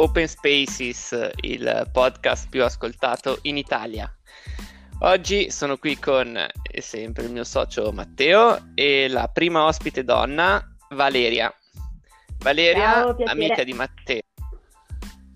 Open 0.00 0.26
Spaces, 0.26 1.30
il 1.42 1.90
podcast 1.92 2.48
più 2.48 2.64
ascoltato 2.64 3.40
in 3.42 3.58
Italia. 3.58 4.10
Oggi 5.00 5.50
sono 5.50 5.76
qui 5.76 5.98
con 5.98 6.34
è 6.62 6.80
sempre 6.80 7.24
il 7.24 7.30
mio 7.30 7.44
socio 7.44 7.92
Matteo 7.92 8.70
e 8.74 9.08
la 9.08 9.28
prima 9.28 9.64
ospite 9.64 10.02
donna, 10.02 10.66
Valeria. 10.92 11.54
Valeria, 12.38 12.92
Ciao, 12.92 13.16
amica 13.26 13.62
di 13.62 13.74
Matteo 13.74 14.29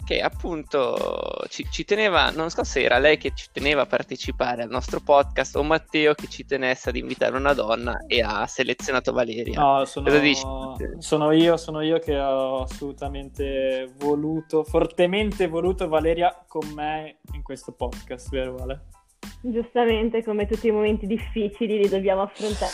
che 0.05 0.21
appunto 0.21 1.45
ci, 1.49 1.67
ci, 1.71 1.85
teneva, 1.85 2.31
non 2.31 2.51
so 2.51 2.65
se 2.65 2.83
era 2.83 2.99
lei 2.99 3.17
che 3.17 3.33
ci 3.35 3.49
teneva 3.53 3.83
a 3.83 3.87
partecipare 3.87 4.63
al 4.63 4.71
nostro 4.71 5.01
podcast 5.01 5.57
o 5.57 5.63
Matteo 5.63 6.15
che 6.15 6.29
ci 6.29 6.45
tenesse 6.45 6.91
ad 6.91 6.97
invitare 6.97 7.37
una 7.37 7.55
donna 7.55 8.05
e 8.07 8.21
ha 8.23 8.47
selezionato 8.47 9.13
Valeria. 9.13 9.61
No, 9.61 9.85
sono, 9.85 10.11
sono 10.99 11.33
io, 11.33 11.57
sono 11.57 11.81
io 11.81 11.99
che 11.99 12.19
ho 12.19 12.63
assolutamente 12.63 13.93
voluto, 13.99 14.65
fortemente 14.65 15.49
voluto 15.49 15.89
Valeria 15.89 16.45
con 16.47 16.69
me 16.75 17.19
in 17.33 17.43
questo 17.43 17.73
podcast, 17.73 18.31
vero 18.31 18.55
Vale? 18.55 18.81
Giustamente, 19.41 20.23
come 20.23 20.47
tutti 20.47 20.69
i 20.69 20.71
momenti 20.71 21.07
difficili 21.07 21.79
li 21.79 21.89
dobbiamo 21.89 22.23
affrontare. 22.23 22.73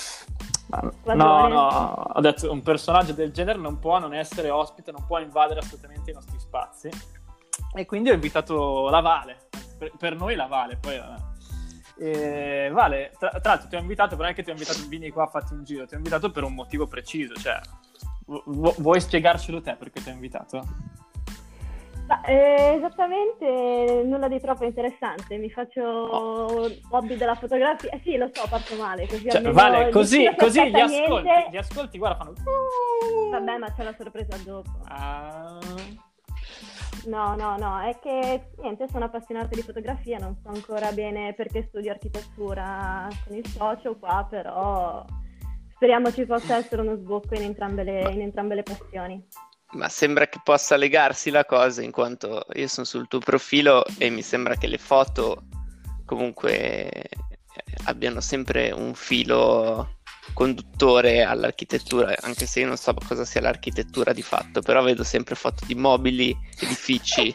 No, 1.16 1.48
no, 1.48 1.66
ho 2.14 2.20
detto 2.20 2.50
un 2.50 2.62
personaggio 2.62 3.12
del 3.12 3.32
genere 3.32 3.58
non 3.58 3.80
può 3.80 3.98
non 3.98 4.14
essere 4.14 4.50
ospite, 4.50 4.92
non 4.92 5.04
può 5.04 5.18
invadere 5.18 5.60
assolutamente 5.60 6.10
i 6.10 6.14
nostri 6.14 6.38
spazi. 6.38 6.88
E 7.74 7.86
quindi 7.86 8.10
ho 8.10 8.14
invitato 8.14 8.88
la 8.88 9.00
Vale, 9.00 9.48
per, 9.78 9.92
per 9.96 10.16
noi 10.16 10.34
la 10.34 10.46
Vale, 10.46 10.76
poi 10.76 11.00
eh, 11.98 12.70
Vale, 12.72 13.12
tra, 13.18 13.28
tra, 13.30 13.40
l'altro 13.50 13.68
ti 13.68 13.76
ho 13.76 13.80
invitato, 13.80 14.16
però 14.16 14.22
non 14.22 14.32
è 14.32 14.34
che 14.34 14.42
ti 14.42 14.50
ho 14.50 14.54
invitato, 14.54 14.80
vieni 14.88 15.10
qua, 15.10 15.26
fatti 15.26 15.52
un 15.52 15.64
giro, 15.64 15.86
ti 15.86 15.94
ho 15.94 15.98
invitato 15.98 16.30
per 16.30 16.44
un 16.44 16.54
motivo 16.54 16.86
preciso, 16.86 17.34
cioè 17.34 17.60
vu- 18.26 18.80
vuoi 18.80 19.00
spiegarcelo 19.00 19.60
te 19.60 19.76
perché 19.76 20.02
ti 20.02 20.08
ho 20.08 20.12
invitato? 20.12 20.66
Ma, 22.06 22.22
eh, 22.22 22.74
esattamente 22.76 24.02
nulla 24.04 24.26
di 24.26 24.40
troppo 24.40 24.64
interessante, 24.64 25.36
mi 25.36 25.50
faccio 25.50 25.82
oh. 25.82 26.68
hobby 26.88 27.16
della 27.16 27.36
fotografia, 27.36 27.90
eh, 27.90 28.00
sì 28.02 28.16
lo 28.16 28.28
so, 28.32 28.48
parto 28.48 28.74
male, 28.76 29.06
così 29.06 29.30
cioè, 29.30 29.42
Vale, 29.52 29.90
così, 29.90 30.28
così 30.36 30.70
gli, 30.70 30.80
ascolti, 30.80 31.28
gli 31.50 31.56
ascolti, 31.56 31.98
guarda, 31.98 32.16
fanno... 32.16 32.34
Vabbè, 33.30 33.58
ma 33.58 33.72
c'è 33.72 33.84
la 33.84 33.94
sorpresa 33.96 34.36
dopo. 34.38 34.70
Uh... 34.88 36.08
No, 37.06 37.34
no, 37.34 37.56
no, 37.56 37.80
è 37.80 37.98
che 38.00 38.50
niente, 38.58 38.86
sono 38.90 39.06
appassionata 39.06 39.54
di 39.54 39.62
fotografia, 39.62 40.18
non 40.18 40.36
so 40.42 40.48
ancora 40.48 40.92
bene 40.92 41.32
perché 41.34 41.66
studio 41.68 41.90
architettura 41.90 43.08
con 43.26 43.36
il 43.36 43.46
socio 43.46 43.96
qua, 43.96 44.26
però 44.28 45.04
speriamo 45.74 46.12
ci 46.12 46.26
possa 46.26 46.56
essere 46.56 46.82
uno 46.82 46.96
sbocco 46.96 47.34
in 47.34 47.42
entrambe 47.42 47.84
le, 47.84 48.10
in 48.10 48.20
entrambe 48.20 48.54
le 48.54 48.62
passioni. 48.62 49.26
Ma 49.72 49.88
sembra 49.88 50.26
che 50.26 50.40
possa 50.42 50.76
legarsi 50.76 51.30
la 51.30 51.44
cosa 51.44 51.82
in 51.82 51.92
quanto 51.92 52.44
io 52.54 52.68
sono 52.68 52.84
sul 52.84 53.08
tuo 53.08 53.20
profilo 53.20 53.84
e 53.98 54.10
mi 54.10 54.20
sembra 54.20 54.56
che 54.56 54.66
le 54.66 54.78
foto 54.78 55.44
comunque 56.04 57.08
abbiano 57.84 58.20
sempre 58.20 58.72
un 58.72 58.94
filo 58.94 59.99
conduttore 60.32 61.22
all'architettura, 61.22 62.14
anche 62.20 62.46
se 62.46 62.60
io 62.60 62.66
non 62.66 62.76
so 62.76 62.94
cosa 63.06 63.24
sia 63.24 63.40
l'architettura 63.40 64.12
di 64.12 64.22
fatto, 64.22 64.60
però 64.60 64.82
vedo 64.82 65.04
sempre 65.04 65.34
foto 65.34 65.64
di 65.66 65.74
mobili, 65.74 66.36
edifici 66.60 67.34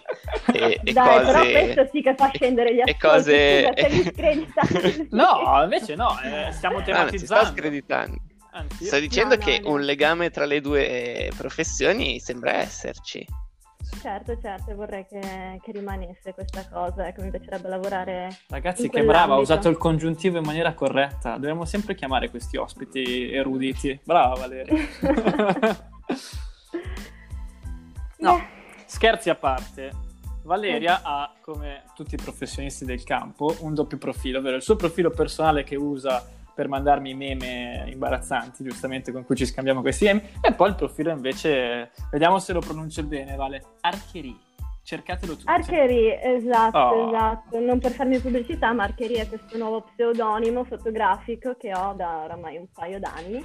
e, 0.53 0.79
e 0.83 0.93
Dai, 0.93 1.19
cose... 1.19 1.31
però 1.31 1.41
questo 1.41 1.89
sì 1.91 2.01
che 2.01 2.15
fa 2.15 2.31
scendere 2.33 2.75
gli 2.75 2.81
ascolti, 2.81 2.99
cose... 2.99 3.73
Scusa, 3.75 5.05
no, 5.11 5.63
invece 5.63 5.95
no, 5.95 6.17
eh, 6.21 6.51
stiamo 6.51 6.81
tematizzando. 6.81 7.05
Ah, 7.05 7.17
si 7.17 7.25
sta 7.25 7.45
screditando. 7.45 8.17
Anzi, 8.51 8.85
Sto 8.85 8.99
dicendo 8.99 9.35
no, 9.35 9.43
che 9.43 9.59
no, 9.61 9.71
un 9.71 9.81
legame 9.81 10.29
tra 10.29 10.45
le 10.45 10.61
due 10.61 11.29
professioni 11.35 12.21
sembra 12.21 12.53
esserci. 12.53 13.25
Certo, 14.05 14.37
certo, 14.39 14.75
vorrei 14.75 15.03
che, 15.07 15.59
che 15.63 15.71
rimanesse 15.71 16.35
questa 16.35 16.69
cosa, 16.69 17.07
ecco, 17.07 17.23
mi 17.23 17.31
piacerebbe 17.31 17.67
lavorare. 17.67 18.37
Ragazzi, 18.49 18.87
che 18.87 19.03
brava, 19.03 19.33
ha 19.33 19.39
usato 19.39 19.67
il 19.67 19.77
congiuntivo 19.77 20.37
in 20.37 20.43
maniera 20.43 20.75
corretta. 20.75 21.31
Dobbiamo 21.37 21.65
sempre 21.65 21.95
chiamare 21.95 22.29
questi 22.29 22.55
ospiti 22.55 23.31
eruditi. 23.31 23.99
Brava 24.03 24.35
Valeria. 24.35 24.75
no, 28.19 28.45
scherzi 28.85 29.31
a 29.31 29.35
parte. 29.35 29.91
Valeria 30.43 31.01
ha, 31.01 31.33
come 31.41 31.85
tutti 31.95 32.13
i 32.13 32.19
professionisti 32.21 32.85
del 32.85 33.03
campo, 33.03 33.55
un 33.61 33.73
doppio 33.73 33.97
profilo, 33.97 34.37
ovvero 34.37 34.57
il 34.57 34.61
suo 34.61 34.75
profilo 34.75 35.09
personale 35.09 35.63
che 35.63 35.75
usa 35.75 36.23
per 36.55 36.69
mandarmi 36.69 37.13
meme 37.13 37.83
imbarazzanti, 37.87 38.63
giustamente, 38.63 39.11
con 39.11 39.25
cui 39.25 39.35
ci 39.35 39.45
scambiamo 39.45 39.81
questi 39.81 40.05
meme, 40.05 40.29
e 40.41 40.53
poi 40.53 40.69
il 40.69 40.75
profilo 40.75 41.11
invece, 41.11 41.91
vediamo 42.09 42.39
se 42.39 42.53
lo 42.53 42.59
pronuncio 42.59 43.03
bene, 43.03 43.35
vale, 43.35 43.61
Archery. 43.81 44.39
Cercatelo 44.85 45.33
tutti. 45.33 45.49
Archery, 45.49 46.15
esatto, 46.21 46.77
oh. 46.77 47.07
esatto. 47.07 47.59
Non 47.59 47.79
per 47.79 47.91
farmi 47.91 48.19
pubblicità, 48.19 48.71
ma 48.71 48.83
Archery 48.83 49.15
è 49.15 49.27
questo 49.27 49.57
nuovo 49.57 49.81
pseudonimo 49.81 50.63
fotografico 50.63 51.55
che 51.57 51.73
ho 51.75 51.93
da 51.93 52.21
oramai 52.25 52.57
un 52.57 52.67
paio 52.71 52.99
d'anni. 52.99 53.43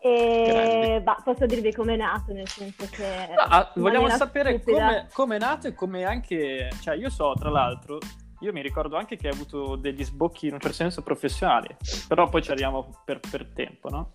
E 0.00 1.00
bah, 1.02 1.22
posso 1.24 1.46
dirvi 1.46 1.72
come 1.72 1.94
è 1.94 1.96
nato, 1.96 2.34
nel 2.34 2.46
senso 2.46 2.86
che... 2.90 3.32
Ah, 3.34 3.72
vogliamo 3.76 4.10
sapere 4.10 4.62
come 5.10 5.36
è 5.36 5.38
nato 5.38 5.68
e 5.68 5.74
come 5.74 6.04
anche... 6.04 6.68
Cioè, 6.82 6.96
io 6.96 7.08
so, 7.08 7.32
tra 7.32 7.48
l'altro, 7.48 7.98
io 8.40 8.52
mi 8.52 8.62
ricordo 8.62 8.96
anche 8.96 9.16
che 9.16 9.28
hai 9.28 9.34
avuto 9.34 9.76
degli 9.76 10.04
sbocchi 10.04 10.46
in 10.46 10.54
un 10.54 10.60
certo 10.60 10.76
senso 10.76 11.02
professionali, 11.02 11.68
però 12.06 12.28
poi 12.28 12.42
ci 12.42 12.50
arriviamo 12.50 13.02
per, 13.04 13.20
per 13.20 13.46
tempo, 13.46 13.88
no? 13.88 14.12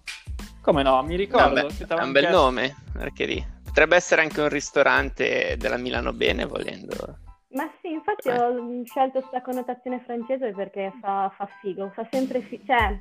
Come 0.62 0.82
no? 0.82 1.02
Mi 1.04 1.16
ricordo. 1.16 1.62
No, 1.62 1.68
beh, 1.68 1.96
è 1.96 2.02
un 2.02 2.12
bel 2.12 2.22
chiesto... 2.22 2.42
nome, 2.42 2.76
Archery. 2.98 3.46
Potrebbe 3.66 3.96
essere 3.96 4.22
anche 4.22 4.40
un 4.40 4.50
ristorante 4.50 5.58
della 5.58 5.78
Milano 5.78 6.14
Bene, 6.14 6.46
volendo. 6.46 7.18
Ma 7.50 7.70
sì, 7.82 7.92
infatti 7.92 8.30
eh. 8.30 8.40
ho 8.40 8.84
scelto 8.86 9.20
questa 9.20 9.42
connotazione 9.42 10.02
francese 10.06 10.52
perché 10.52 10.94
fa, 11.02 11.32
fa 11.36 11.48
figo, 11.62 11.92
fa 11.94 12.08
sempre 12.10 12.42
figo, 12.42 12.64
cioè 12.66 13.00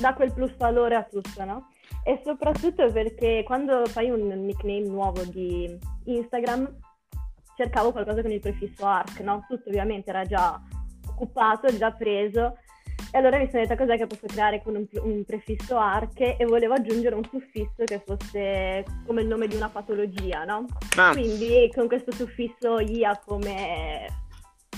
dà 0.00 0.12
quel 0.12 0.32
plus 0.32 0.56
valore 0.56 0.96
a 0.96 1.04
tutto, 1.04 1.44
no? 1.44 1.68
E 2.02 2.20
soprattutto 2.24 2.90
perché 2.90 3.42
quando 3.44 3.86
fai 3.86 4.10
un 4.10 4.26
nickname 4.44 4.88
nuovo 4.88 5.22
di 5.24 5.78
Instagram 6.04 6.68
cercavo 7.56 7.92
qualcosa 7.92 8.22
con 8.22 8.30
il 8.30 8.40
prefisso 8.40 8.86
ARC, 8.86 9.20
no? 9.20 9.44
Tutto 9.48 9.68
ovviamente 9.68 10.10
era 10.10 10.24
già 10.24 10.60
occupato, 11.06 11.74
già 11.76 11.92
preso. 11.92 12.58
E 13.10 13.18
allora 13.18 13.38
mi 13.38 13.48
sono 13.48 13.62
detta 13.62 13.76
cos'è 13.76 13.96
che 13.96 14.06
posso 14.06 14.26
creare 14.26 14.60
con 14.62 14.74
un, 14.74 14.86
un, 15.02 15.24
prefisso 15.24 15.76
ARC 15.76 16.20
e 16.20 16.44
volevo 16.46 16.74
aggiungere 16.74 17.14
un 17.14 17.24
suffisso 17.24 17.84
che 17.84 18.02
fosse 18.04 18.84
come 19.06 19.22
il 19.22 19.28
nome 19.28 19.46
di 19.46 19.54
una 19.54 19.68
patologia, 19.68 20.44
no? 20.44 20.66
Ah. 20.96 21.12
Quindi 21.12 21.70
con 21.72 21.86
questo 21.86 22.12
suffisso 22.12 22.80
IA 22.80 23.20
come 23.24 24.22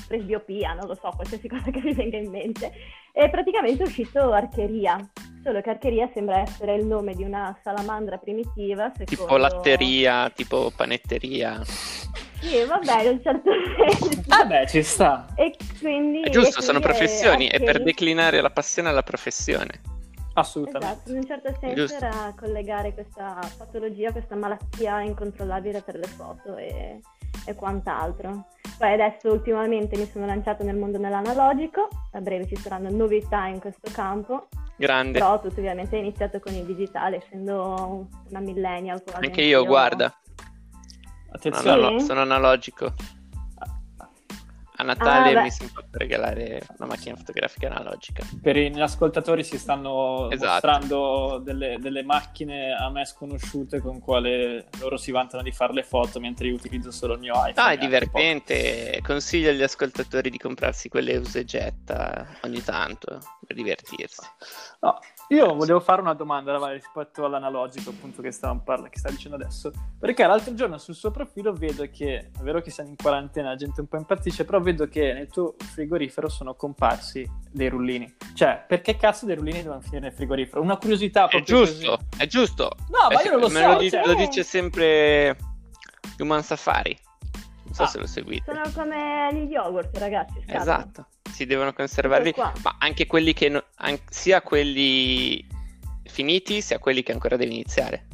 presbiopia, 0.06 0.74
non 0.74 0.86
lo 0.86 0.94
so, 0.94 1.10
qualsiasi 1.14 1.48
cosa 1.48 1.70
che 1.70 1.80
mi 1.80 1.94
venga 1.94 2.18
in 2.18 2.30
mente. 2.30 2.72
E 3.12 3.30
praticamente 3.30 3.82
è 3.82 3.86
uscito 3.86 4.32
archeria, 4.32 4.98
solo 5.42 5.60
che 5.62 5.70
archeria 5.70 6.10
sembra 6.12 6.40
essere 6.40 6.74
il 6.74 6.84
nome 6.84 7.14
di 7.14 7.24
una 7.24 7.58
salamandra 7.62 8.18
primitiva. 8.18 8.90
Secondo... 8.94 9.04
Tipo 9.04 9.36
latteria, 9.36 10.30
tipo 10.30 10.70
panetteria. 10.76 11.62
Sì, 12.40 12.64
vabbè, 12.64 13.02
in 13.02 13.08
un 13.12 13.22
certo 13.22 13.50
senso. 13.76 14.22
Vabbè, 14.26 14.66
ci 14.66 14.82
sta. 14.82 15.26
E 15.34 15.56
quindi... 15.80 16.22
È 16.22 16.30
giusto, 16.30 16.60
sono 16.60 16.80
professioni, 16.80 17.46
è, 17.46 17.58
è 17.58 17.64
per 17.64 17.82
declinare 17.82 18.40
la 18.40 18.50
passione 18.50 18.88
alla 18.88 19.02
professione. 19.02 19.94
Assolutamente. 20.38 20.86
Esatto, 20.86 21.10
in 21.10 21.16
un 21.16 21.26
certo 21.26 21.56
senso 21.58 21.74
Giusto. 21.74 21.96
era 21.96 22.34
collegare 22.36 22.92
questa 22.92 23.38
patologia, 23.56 24.12
questa 24.12 24.34
malattia 24.34 25.00
incontrollabile 25.00 25.80
per 25.80 25.96
le 25.96 26.06
foto 26.06 26.56
e, 26.56 27.00
e, 27.46 27.54
quant'altro. 27.54 28.48
Poi 28.76 28.92
adesso 28.92 29.32
ultimamente 29.32 29.96
mi 29.96 30.06
sono 30.12 30.26
lanciato 30.26 30.62
nel 30.62 30.76
mondo 30.76 30.98
dell'analogico, 30.98 31.88
a 32.12 32.20
breve 32.20 32.46
ci 32.46 32.56
saranno 32.56 32.90
novità 32.90 33.46
in 33.46 33.60
questo 33.60 33.90
campo. 33.90 34.48
Grande. 34.76 35.18
Però 35.18 35.40
tutto 35.40 35.58
ovviamente 35.58 35.96
è 35.96 36.00
iniziato 36.00 36.38
con 36.38 36.52
il 36.52 36.64
digitale, 36.64 37.16
essendo 37.16 38.06
una 38.28 38.40
millennial. 38.40 39.02
Anche 39.14 39.40
io, 39.40 39.64
guarda. 39.64 40.14
Attenzione. 41.36 41.82
Sono, 41.82 41.98
sono 42.00 42.20
analogico. 42.22 42.94
A 44.78 44.82
Natale 44.82 45.38
ah, 45.38 45.42
mi 45.42 45.50
si 45.50 45.70
può 45.72 45.82
regalare 45.90 46.60
una 46.76 46.88
macchina 46.88 47.16
fotografica 47.16 47.68
analogica. 47.68 48.22
Per 48.42 48.56
i 48.56 48.68
miei 48.68 48.82
ascoltatori 48.82 49.42
si 49.42 49.58
stanno 49.58 50.30
esatto. 50.30 50.50
mostrando 50.50 51.40
delle, 51.42 51.78
delle, 51.80 52.02
macchine 52.02 52.72
a 52.72 52.90
me 52.90 53.06
sconosciute 53.06 53.80
con 53.80 54.00
quale 54.00 54.66
loro 54.78 54.98
si 54.98 55.10
vantano 55.12 55.42
di 55.42 55.50
fare 55.50 55.72
le 55.72 55.82
foto 55.82 56.20
mentre 56.20 56.48
io 56.48 56.54
utilizzo 56.54 56.90
solo 56.90 57.14
il 57.14 57.20
mio 57.20 57.34
iPhone. 57.34 57.54
Ah, 57.54 57.70
è 57.70 57.78
divertente. 57.78 59.00
Consiglio 59.02 59.50
agli 59.50 59.62
ascoltatori 59.62 60.28
di 60.28 60.38
comprarsi 60.38 60.88
quelle 60.90 61.16
usa 61.16 61.42
getta 61.42 62.26
ogni 62.42 62.62
tanto 62.62 63.18
per 63.46 63.56
divertirsi. 63.56 64.20
No, 64.80 64.98
io 65.28 65.54
volevo 65.54 65.80
fare 65.80 66.00
una 66.00 66.14
domanda 66.14 66.56
rispetto 66.72 67.24
all'analogico 67.24 67.90
appunto 67.90 68.20
che 68.22 68.30
stavamo 68.30 68.60
parlando, 68.62 68.90
che 68.90 68.98
stai 68.98 69.12
dicendo 69.12 69.36
adesso, 69.36 69.72
perché 69.98 70.26
l'altro 70.26 70.54
giorno 70.54 70.78
sul 70.78 70.94
suo 70.94 71.10
profilo 71.10 71.52
vedo 71.52 71.88
che, 71.90 72.30
è 72.36 72.42
vero 72.42 72.60
che 72.60 72.70
siamo 72.70 72.90
in 72.90 72.96
quarantena, 72.96 73.48
la 73.50 73.56
gente 73.56 73.80
un 73.80 73.88
po' 73.88 73.96
impazzisce, 73.96 74.44
però 74.44 74.60
vedo 74.66 74.88
che 74.88 75.12
nel 75.12 75.28
tuo 75.28 75.54
frigorifero 75.58 76.28
sono 76.28 76.54
comparsi 76.54 77.28
dei 77.50 77.68
rullini. 77.68 78.16
Cioè, 78.34 78.64
perché 78.66 78.96
cazzo 78.96 79.24
dei 79.24 79.36
rullini 79.36 79.62
devono 79.62 79.80
finire 79.80 80.00
nel 80.00 80.12
frigorifero? 80.12 80.60
Una 80.60 80.76
curiosità 80.76 81.28
proprio 81.28 81.40
È 81.40 81.44
giusto, 81.44 81.96
così. 81.96 82.22
è 82.22 82.26
giusto. 82.26 82.70
No, 82.88 83.14
ma 83.14 83.22
io 83.22 83.30
non 83.30 83.40
lo 83.40 83.48
Me 83.48 83.60
so. 83.60 83.68
Lo, 83.68 83.78
dice, 83.78 83.96
cioè... 83.96 84.06
lo 84.06 84.14
dice 84.14 84.42
sempre 84.42 85.36
Human 86.18 86.42
Safari. 86.42 86.98
Non 87.64 87.74
so 87.74 87.82
ah, 87.84 87.86
se 87.86 87.98
lo 87.98 88.06
seguite. 88.06 88.44
Sono 88.52 88.70
come 88.74 89.30
gli 89.32 89.50
yogurt, 89.50 89.96
ragazzi. 89.98 90.40
Scadono. 90.42 90.60
Esatto, 90.60 91.06
si 91.30 91.46
devono 91.46 91.72
conservarli, 91.72 92.34
ma 92.36 92.76
anche 92.78 93.06
quelli 93.06 93.32
che 93.32 93.48
no, 93.48 93.62
an- 93.76 93.98
sia 94.08 94.42
quelli 94.42 95.44
finiti 96.04 96.60
sia 96.60 96.78
quelli 96.78 97.02
che 97.02 97.12
ancora 97.12 97.36
devi 97.36 97.52
iniziare. 97.52 98.06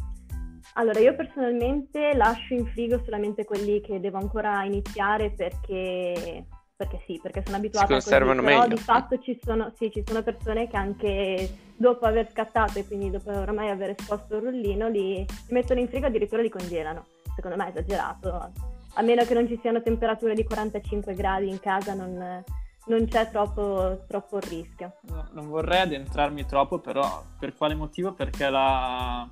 Allora, 0.74 1.00
io 1.00 1.14
personalmente 1.14 2.14
lascio 2.14 2.54
in 2.54 2.66
frigo 2.66 3.02
solamente 3.04 3.44
quelli 3.44 3.80
che 3.80 4.00
devo 4.00 4.18
ancora 4.18 4.64
iniziare 4.64 5.30
perché, 5.30 6.46
perché 6.74 7.02
sì, 7.06 7.20
perché 7.22 7.42
sono 7.44 7.58
abituata 7.58 7.86
si 7.86 7.92
conservano 7.92 8.40
a 8.40 8.44
così, 8.44 8.56
meglio. 8.56 8.74
di 8.74 8.80
fatto 8.80 9.18
ci 9.18 9.38
sono, 9.42 9.72
sì, 9.76 9.90
ci 9.92 10.02
sono 10.06 10.22
persone 10.22 10.68
che 10.68 10.76
anche 10.76 11.56
dopo 11.76 12.06
aver 12.06 12.30
scattato 12.30 12.78
e 12.78 12.86
quindi 12.86 13.10
dopo 13.10 13.30
ormai 13.30 13.68
aver 13.68 13.94
esposto 13.98 14.36
il 14.36 14.42
rullino 14.42 14.88
li, 14.88 15.16
li 15.16 15.26
mettono 15.50 15.80
in 15.80 15.88
frigo 15.88 16.06
e 16.06 16.08
addirittura 16.08 16.40
li 16.40 16.48
congelano. 16.48 17.04
Secondo 17.34 17.56
me 17.56 17.66
è 17.66 17.70
esagerato, 17.70 18.52
a 18.94 19.02
meno 19.02 19.24
che 19.24 19.34
non 19.34 19.46
ci 19.46 19.58
siano 19.60 19.82
temperature 19.82 20.34
di 20.34 20.44
45 20.44 21.14
gradi 21.14 21.48
in 21.48 21.60
casa 21.60 21.92
non, 21.94 22.44
non 22.86 23.06
c'è 23.08 23.30
troppo, 23.30 24.04
troppo 24.08 24.38
rischio. 24.38 24.96
No, 25.08 25.28
non 25.32 25.48
vorrei 25.48 25.80
addentrarmi 25.80 26.46
troppo, 26.46 26.78
però 26.78 27.22
per 27.38 27.54
quale 27.54 27.74
motivo? 27.74 28.12
Perché 28.12 28.48
la 28.48 29.28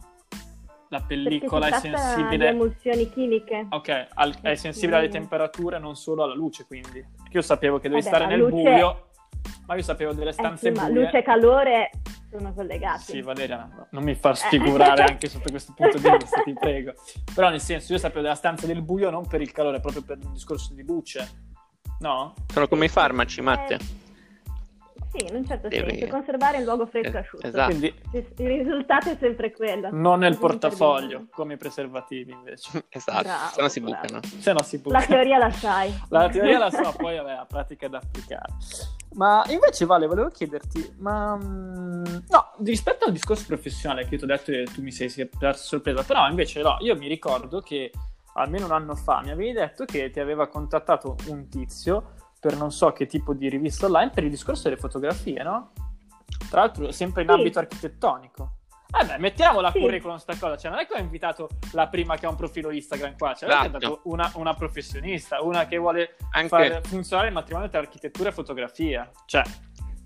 la 0.91 1.01
pellicola 1.01 1.69
è 1.69 1.73
sensibile 1.79 2.49
alle 2.49 2.57
emulsioni 2.57 3.09
chimiche. 3.11 3.67
Ok, 3.71 4.07
al, 4.15 4.35
è 4.41 4.55
sensibile 4.57 4.99
alle 4.99 5.09
temperature, 5.09 5.79
non 5.79 5.95
solo 5.95 6.25
alla 6.25 6.35
luce, 6.35 6.67
quindi. 6.67 7.05
Perché 7.17 7.37
io 7.37 7.43
sapevo 7.43 7.79
che 7.79 7.89
devi 7.89 8.03
stare 8.03 8.27
nel 8.27 8.41
luce... 8.41 8.51
buio, 8.51 9.09
ma 9.67 9.77
io 9.77 9.83
sapevo 9.83 10.13
delle 10.13 10.33
stanze 10.33 10.69
eh 10.69 10.75
sì, 10.75 10.81
buie. 10.81 10.93
Ma 10.93 11.01
luce 11.01 11.19
e 11.19 11.23
calore 11.23 11.91
sono 12.29 12.53
collegati. 12.53 13.03
Sì, 13.03 13.23
Valeria, 13.23 13.87
non 13.91 14.03
mi 14.03 14.17
far 14.17 14.37
sfigurare 14.37 15.05
anche 15.11 15.29
sotto 15.29 15.49
questo 15.51 15.73
punto 15.77 15.97
di 15.97 16.11
vista, 16.11 16.43
ti 16.43 16.55
prego. 16.55 16.95
Però 17.35 17.49
nel 17.51 17.61
senso, 17.61 17.93
io 17.93 17.99
sapevo 17.99 18.23
della 18.23 18.35
stanza 18.35 18.67
del 18.67 18.83
buio 18.83 19.11
non 19.11 19.29
per 19.29 19.41
il 19.41 19.53
calore, 19.53 19.79
proprio 19.79 20.03
per 20.03 20.19
un 20.21 20.33
discorso 20.33 20.75
di 20.75 20.83
luce. 20.83 21.49
No? 22.01 22.35
Sono 22.49 22.67
come 22.67 22.87
i 22.87 22.89
farmaci, 22.89 23.41
Matte. 23.43 23.75
Eh 23.75 24.00
sì, 25.11 25.27
in 25.27 25.35
un 25.35 25.45
certo 25.45 25.69
Devi... 25.69 25.99
senso, 25.99 26.07
conservare 26.07 26.59
il 26.59 26.65
luogo 26.65 26.87
fresco 26.87 27.17
e 27.17 27.19
asciutto. 27.19 27.47
Esatto. 27.47 27.67
Quindi, 27.67 27.95
il 28.13 28.47
risultato 28.47 29.11
è 29.11 29.17
sempre 29.19 29.51
quello. 29.53 29.89
Non 29.91 30.21
nel 30.21 30.39
portafoglio, 30.39 31.27
come 31.31 31.55
i 31.55 31.57
preservativi 31.57 32.33
invece. 32.33 32.87
esatto, 32.89 33.23
bravo, 33.23 33.51
se 33.53 33.61
no 33.61 33.69
si 33.69 33.81
bucano. 33.81 34.21
Se 34.23 34.53
no 34.53 34.63
si 34.63 34.79
bucano. 34.79 35.01
La 35.01 35.07
teoria 35.07 35.39
la 35.39 35.51
sai. 35.51 35.93
La 36.11 36.29
teoria 36.29 36.59
la 36.59 36.71
so, 36.71 36.95
poi 36.97 37.17
vabbè, 37.17 37.35
la 37.35 37.47
pratica 37.47 37.87
è 37.87 37.89
da 37.89 37.99
applicare. 37.99 38.53
Ma 39.15 39.45
invece 39.49 39.85
Vale, 39.87 40.07
volevo 40.07 40.29
chiederti, 40.29 40.95
ma 40.99 41.37
mm, 41.37 42.05
no, 42.29 42.53
rispetto 42.63 43.07
al 43.07 43.13
discorso 43.13 43.45
professionale 43.47 44.05
che 44.05 44.15
io 44.15 44.19
ti 44.19 44.25
ho 44.25 44.27
detto 44.29 44.53
e 44.53 44.65
tu 44.73 44.83
mi 44.83 44.93
sei 44.93 45.09
sorpresa, 45.55 46.05
però 46.05 46.29
invece 46.29 46.63
no, 46.63 46.77
io 46.81 46.97
mi 46.97 47.09
ricordo 47.09 47.61
che 47.61 47.91
almeno 48.35 48.67
un 48.67 48.73
anno 48.73 48.95
fa 48.95 49.21
mi 49.23 49.33
avevi 49.33 49.53
detto 49.53 49.85
che 49.85 50.11
ti 50.11 50.21
aveva 50.21 50.47
contattato 50.47 51.17
un 51.27 51.49
tizio 51.49 52.13
per 52.41 52.57
non 52.57 52.73
so 52.73 52.93
che 52.93 53.07
tipo 53.07 53.35
di 53.35 53.49
rivista 53.49 53.87
online 53.87 54.11
per 54.11 54.25
il 54.25 54.31
discorso 54.31 54.65
delle 54.65 54.81
fotografie, 54.81 55.43
no? 55.43 55.73
Tra 56.49 56.63
l'altro 56.63 56.91
sempre 56.91 57.23
in 57.23 57.29
sì. 57.29 57.35
ambito 57.35 57.59
architettonico. 57.59 58.55
Eh 58.93 59.05
beh, 59.05 59.19
mettiamola 59.19 59.71
sì. 59.71 59.79
curriculum 59.79 60.17
sta 60.17 60.37
cosa, 60.37 60.57
cioè 60.57 60.71
non 60.71 60.81
è 60.81 60.87
che 60.87 60.95
ho 60.95 60.99
invitato 60.99 61.49
la 61.73 61.87
prima 61.87 62.17
che 62.17 62.27
ha 62.27 62.29
un 62.29 62.35
profilo 62.35 62.71
Instagram 62.71 63.17
qua, 63.17 63.35
cioè 63.35 63.49
esatto. 63.49 63.67
è 63.67 63.71
dato 63.71 64.01
una, 64.05 64.33
una, 64.35 64.55
professionista, 64.55 65.43
una 65.43 65.67
che 65.67 65.77
vuole 65.77 66.17
Anche... 66.33 66.49
far 66.49 66.81
funzionare 66.87 67.29
il 67.29 67.35
matrimonio 67.35 67.69
tra 67.69 67.79
architettura 67.79 68.31
e 68.31 68.33
fotografia, 68.33 69.09
cioè 69.27 69.45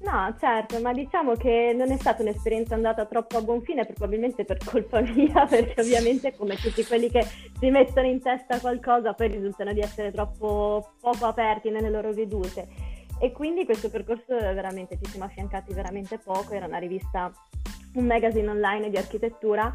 No, 0.04 0.34
certo, 0.38 0.80
ma 0.80 0.92
diciamo 0.92 1.32
che 1.34 1.72
non 1.74 1.90
è 1.90 1.96
stata 1.96 2.20
un'esperienza 2.20 2.74
andata 2.74 3.06
troppo 3.06 3.38
a 3.38 3.40
buon 3.40 3.62
fine, 3.62 3.86
probabilmente 3.86 4.44
per 4.44 4.58
colpa 4.62 5.00
mia, 5.14 5.46
perché 5.46 5.80
ovviamente 5.80 6.36
come 6.36 6.56
tutti 6.56 6.84
quelli 6.84 7.08
che 7.08 7.26
si 7.58 7.70
mettono 7.70 8.06
in 8.06 8.20
testa 8.20 8.60
qualcosa 8.60 9.14
poi 9.14 9.28
risultano 9.28 9.72
di 9.72 9.80
essere 9.80 10.12
troppo 10.12 10.92
poco 11.00 11.24
aperti 11.24 11.70
nelle 11.70 11.88
loro 11.88 12.12
vedute. 12.12 12.68
E 13.18 13.32
quindi 13.32 13.64
questo 13.64 13.88
percorso 13.88 14.36
veramente 14.36 14.98
ci 15.02 15.10
siamo 15.10 15.24
affiancati 15.24 15.72
veramente 15.72 16.18
poco, 16.18 16.52
era 16.52 16.66
una 16.66 16.78
rivista, 16.78 17.32
un 17.94 18.04
magazine 18.04 18.50
online 18.50 18.90
di 18.90 18.98
architettura 18.98 19.74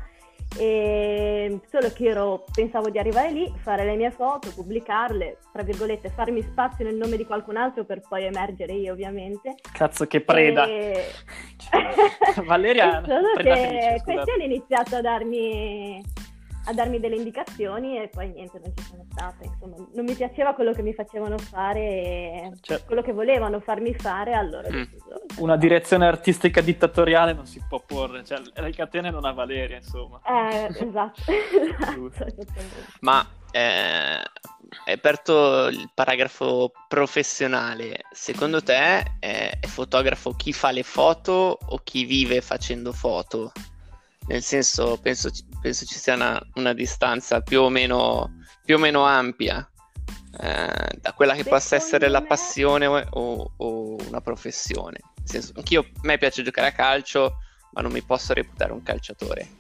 e 1.45 1.59
solo 1.69 1.91
che 1.91 2.03
io 2.03 2.43
pensavo 2.53 2.89
di 2.89 2.99
arrivare 2.99 3.31
lì, 3.31 3.51
fare 3.61 3.85
le 3.85 3.95
mie 3.95 4.11
foto, 4.11 4.51
pubblicarle, 4.53 5.37
tra 5.53 5.63
virgolette, 5.63 6.09
farmi 6.09 6.41
spazio 6.41 6.83
nel 6.85 6.95
nome 6.95 7.17
di 7.17 7.25
qualcun 7.25 7.57
altro 7.57 7.85
per 7.85 8.01
poi 8.07 8.25
emergere 8.25 8.73
io 8.73 8.93
ovviamente. 8.93 9.55
Cazzo 9.71 10.05
che 10.05 10.21
preda! 10.21 10.65
E... 10.65 11.05
Cioè, 11.59 12.43
Valeria, 12.43 13.03
solo 13.05 13.35
che 13.35 14.01
questo 14.03 14.31
hanno 14.31 14.43
iniziato 14.43 14.95
a 14.95 15.01
darmi 15.01 16.01
a 16.65 16.73
darmi 16.73 16.99
delle 16.99 17.15
indicazioni 17.15 18.01
e 18.01 18.09
poi 18.09 18.29
niente, 18.29 18.59
non 18.59 18.73
ci 18.75 18.83
sono 18.83 19.05
state. 19.11 19.45
Insomma, 19.45 19.75
non 19.93 20.05
mi 20.05 20.13
piaceva 20.13 20.53
quello 20.53 20.73
che 20.73 20.81
mi 20.81 20.93
facevano 20.93 21.37
fare, 21.37 22.51
cioè, 22.61 22.83
quello 22.83 23.01
che 23.01 23.13
volevano 23.13 23.59
farmi 23.59 23.93
fare, 23.93 24.33
allora 24.33 24.69
mm. 24.71 24.83
Una 25.37 25.57
direzione 25.57 26.05
artistica 26.05 26.61
dittatoriale 26.61 27.33
non 27.33 27.45
si 27.45 27.63
può 27.67 27.81
porre, 27.85 28.23
cioè 28.23 28.41
le 28.53 28.71
catene 28.71 29.09
non 29.09 29.25
ha 29.25 29.31
Valeria, 29.31 29.77
insomma. 29.77 30.21
Eh, 30.25 30.65
esatto. 30.65 31.21
esatto 32.15 32.45
Ma 33.01 33.25
eh, 33.51 33.59
hai 33.59 34.93
aperto 34.93 35.67
il 35.67 35.89
paragrafo 35.93 36.71
professionale. 36.87 38.03
Secondo 38.11 38.61
te 38.61 38.75
è, 38.75 39.03
è 39.19 39.67
fotografo 39.67 40.31
chi 40.31 40.53
fa 40.53 40.71
le 40.71 40.83
foto 40.83 41.57
o 41.65 41.79
chi 41.83 42.05
vive 42.05 42.41
facendo 42.41 42.91
foto? 42.91 43.51
nel 44.29 44.43
senso 44.43 44.97
penso, 45.01 45.29
penso 45.61 45.85
ci 45.85 45.97
sia 45.97 46.15
una, 46.15 46.41
una, 46.55 46.73
distanza 46.73 47.41
più 47.41 47.61
o 47.61 47.69
meno, 47.69 48.39
più 48.63 48.75
o 48.75 48.79
meno 48.79 49.03
ampia 49.03 49.67
eh, 50.39 50.97
da 50.99 51.13
quella 51.13 51.33
che 51.33 51.43
possa 51.43 51.75
essere 51.75 52.07
la 52.07 52.21
passione 52.21 52.87
o, 52.87 53.51
o 53.55 53.95
una 54.07 54.21
professione. 54.21 54.99
Nel 55.17 55.27
senso, 55.27 55.53
anch'io, 55.55 55.81
a 55.81 55.99
me 56.03 56.17
piace 56.17 56.43
giocare 56.43 56.67
a 56.67 56.71
calcio, 56.71 57.37
ma 57.71 57.81
non 57.81 57.91
mi 57.91 58.01
posso 58.01 58.33
reputare 58.33 58.71
un 58.71 58.83
calciatore. 58.83 59.57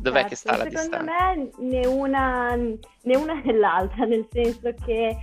Dov'è 0.00 0.20
certo, 0.20 0.28
che 0.28 0.36
sta 0.36 0.56
la 0.56 0.64
distanza? 0.64 0.98
Secondo 0.98 1.50
me 1.58 1.68
né 1.68 1.86
una, 1.86 2.54
né 2.56 3.16
una 3.16 3.34
né 3.34 3.52
l'altra, 3.52 4.06
nel 4.06 4.26
senso 4.30 4.72
che 4.84 5.16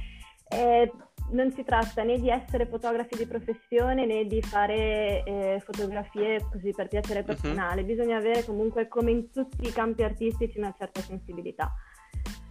eh, 0.50 0.92
non 1.30 1.52
si 1.52 1.64
tratta 1.64 2.04
né 2.04 2.20
di 2.20 2.30
essere 2.30 2.66
fotografi 2.66 3.18
di 3.18 3.26
professione 3.26 4.06
né 4.06 4.26
di 4.26 4.42
fare 4.42 5.24
eh, 5.24 5.62
fotografie 5.64 6.46
così 6.50 6.72
per 6.72 6.88
piacere 6.88 7.20
mhm. 7.20 7.26
personale, 7.26 7.82
uh-huh. 7.82 7.88
bisogna 7.88 8.18
avere 8.18 8.44
comunque 8.46 8.88
come 8.88 9.12
in 9.12 9.32
tutti 9.32 9.68
i 9.68 9.72
campi 9.72 10.04
artistici 10.04 10.58
una 10.58 10.74
certa 10.78 11.02
sensibilità. 11.02 11.74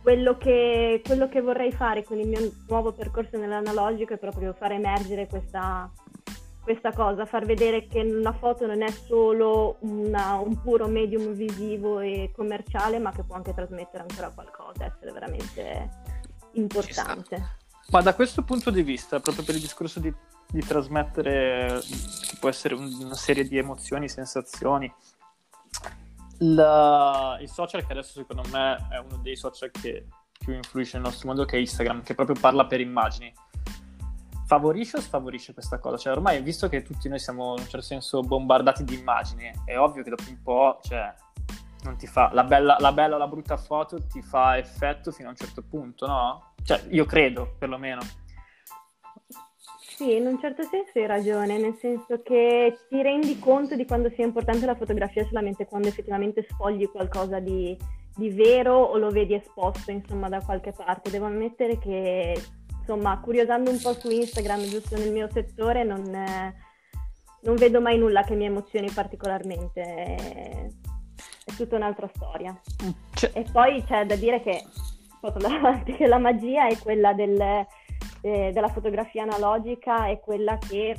Quello 0.02 0.36
che, 0.36 1.02
quello 1.04 1.28
che 1.28 1.40
vorrei 1.40 1.72
fare 1.72 2.04
con 2.04 2.18
il 2.18 2.28
mio 2.28 2.52
nuovo 2.68 2.92
percorso 2.92 3.38
nell'analogico 3.38 4.14
è 4.14 4.18
proprio 4.18 4.52
far 4.52 4.70
emergere 4.70 5.26
questa, 5.26 5.90
questa 6.62 6.92
cosa, 6.92 7.26
far 7.26 7.44
vedere 7.44 7.88
che 7.88 8.02
una 8.02 8.32
foto 8.32 8.66
non 8.66 8.82
è 8.82 8.90
solo 8.90 9.78
una, 9.80 10.34
un 10.38 10.60
puro 10.62 10.86
medium 10.86 11.32
visivo 11.32 11.98
e 11.98 12.30
commerciale, 12.32 13.00
ma 13.00 13.10
che 13.10 13.24
può 13.24 13.34
anche 13.34 13.52
trasmettere 13.52 14.04
ancora 14.08 14.30
qualcosa, 14.30 14.84
essere 14.84 15.10
veramente 15.10 15.88
importante. 16.52 17.64
Ma 17.90 18.02
da 18.02 18.14
questo 18.14 18.42
punto 18.42 18.70
di 18.70 18.82
vista, 18.82 19.20
proprio 19.20 19.44
per 19.44 19.54
il 19.54 19.60
discorso 19.60 20.00
di, 20.00 20.12
di 20.48 20.60
trasmettere, 20.60 21.80
che 21.80 22.36
può 22.40 22.48
essere 22.48 22.74
una 22.74 23.14
serie 23.14 23.46
di 23.46 23.58
emozioni, 23.58 24.08
sensazioni, 24.08 24.92
la, 26.38 27.38
il 27.40 27.48
social 27.48 27.86
che 27.86 27.92
adesso 27.92 28.12
secondo 28.12 28.42
me 28.50 28.88
è 28.90 28.98
uno 28.98 29.18
dei 29.22 29.36
social 29.36 29.70
che 29.70 30.06
più 30.38 30.52
influisce 30.52 30.96
nel 30.96 31.06
nostro 31.06 31.28
mondo, 31.28 31.44
che 31.44 31.56
è 31.56 31.60
Instagram, 31.60 32.02
che 32.02 32.14
proprio 32.14 32.36
parla 32.38 32.66
per 32.66 32.80
immagini. 32.80 33.32
Favorisce 34.46 34.98
o 34.98 35.00
sfavorisce 35.00 35.52
questa 35.54 35.78
cosa? 35.78 35.96
Cioè, 35.96 36.12
ormai, 36.12 36.40
visto 36.42 36.68
che 36.68 36.82
tutti 36.82 37.08
noi 37.08 37.18
siamo 37.18 37.54
in 37.54 37.62
un 37.62 37.68
certo 37.68 37.86
senso 37.86 38.20
bombardati 38.20 38.84
di 38.84 38.94
immagini, 38.94 39.50
è 39.64 39.78
ovvio 39.78 40.02
che 40.02 40.10
dopo 40.10 40.24
un 40.28 40.42
po', 40.42 40.80
cioè, 40.82 41.14
non 41.86 41.96
ti 41.96 42.06
fa 42.06 42.30
la 42.32 42.44
bella, 42.44 42.76
la 42.78 42.92
bella 42.92 43.14
o 43.14 43.18
la 43.18 43.28
brutta 43.28 43.56
foto 43.56 44.04
ti 44.06 44.20
fa 44.22 44.58
effetto 44.58 45.10
fino 45.12 45.28
a 45.28 45.30
un 45.30 45.36
certo 45.36 45.62
punto, 45.62 46.06
no? 46.06 46.54
Cioè, 46.62 46.82
io 46.90 47.04
credo, 47.04 47.54
perlomeno. 47.58 48.00
Sì, 49.96 50.16
in 50.16 50.26
un 50.26 50.38
certo 50.38 50.62
senso 50.64 50.98
hai 50.98 51.06
ragione, 51.06 51.56
nel 51.56 51.76
senso 51.80 52.20
che 52.22 52.76
ti 52.88 53.00
rendi 53.00 53.38
conto 53.38 53.76
di 53.76 53.86
quando 53.86 54.10
sia 54.10 54.26
importante 54.26 54.66
la 54.66 54.74
fotografia 54.74 55.24
solamente 55.24 55.64
quando 55.64 55.88
effettivamente 55.88 56.46
sfogli 56.50 56.86
qualcosa 56.90 57.40
di, 57.40 57.74
di 58.14 58.28
vero 58.28 58.74
o 58.74 58.98
lo 58.98 59.08
vedi 59.08 59.32
esposto, 59.32 59.90
insomma, 59.90 60.28
da 60.28 60.42
qualche 60.42 60.72
parte. 60.72 61.08
Devo 61.08 61.24
ammettere 61.24 61.78
che, 61.78 62.38
insomma, 62.78 63.18
curiosando 63.20 63.70
un 63.70 63.80
po' 63.80 63.94
su 63.94 64.10
Instagram, 64.10 64.64
giusto 64.64 64.98
nel 64.98 65.12
mio 65.12 65.30
settore, 65.30 65.82
non, 65.82 66.02
non 67.40 67.54
vedo 67.56 67.80
mai 67.80 67.96
nulla 67.96 68.22
che 68.22 68.34
mi 68.34 68.44
emozioni 68.44 68.90
particolarmente. 68.90 70.74
È, 71.46 71.54
tutta 71.54 71.76
un'altra 71.76 72.10
storia. 72.12 72.60
C'è... 73.14 73.30
E 73.32 73.44
poi 73.52 73.82
c'è 73.84 74.04
da 74.04 74.16
dire 74.16 74.42
che 74.42 74.64
che 75.96 76.06
la 76.06 76.18
magia 76.18 76.68
è 76.68 76.78
quella 76.78 77.12
del, 77.12 77.40
eh, 77.40 78.50
della 78.52 78.68
fotografia 78.68 79.22
analogica, 79.22 80.06
è 80.06 80.20
quella 80.20 80.58
che 80.58 80.96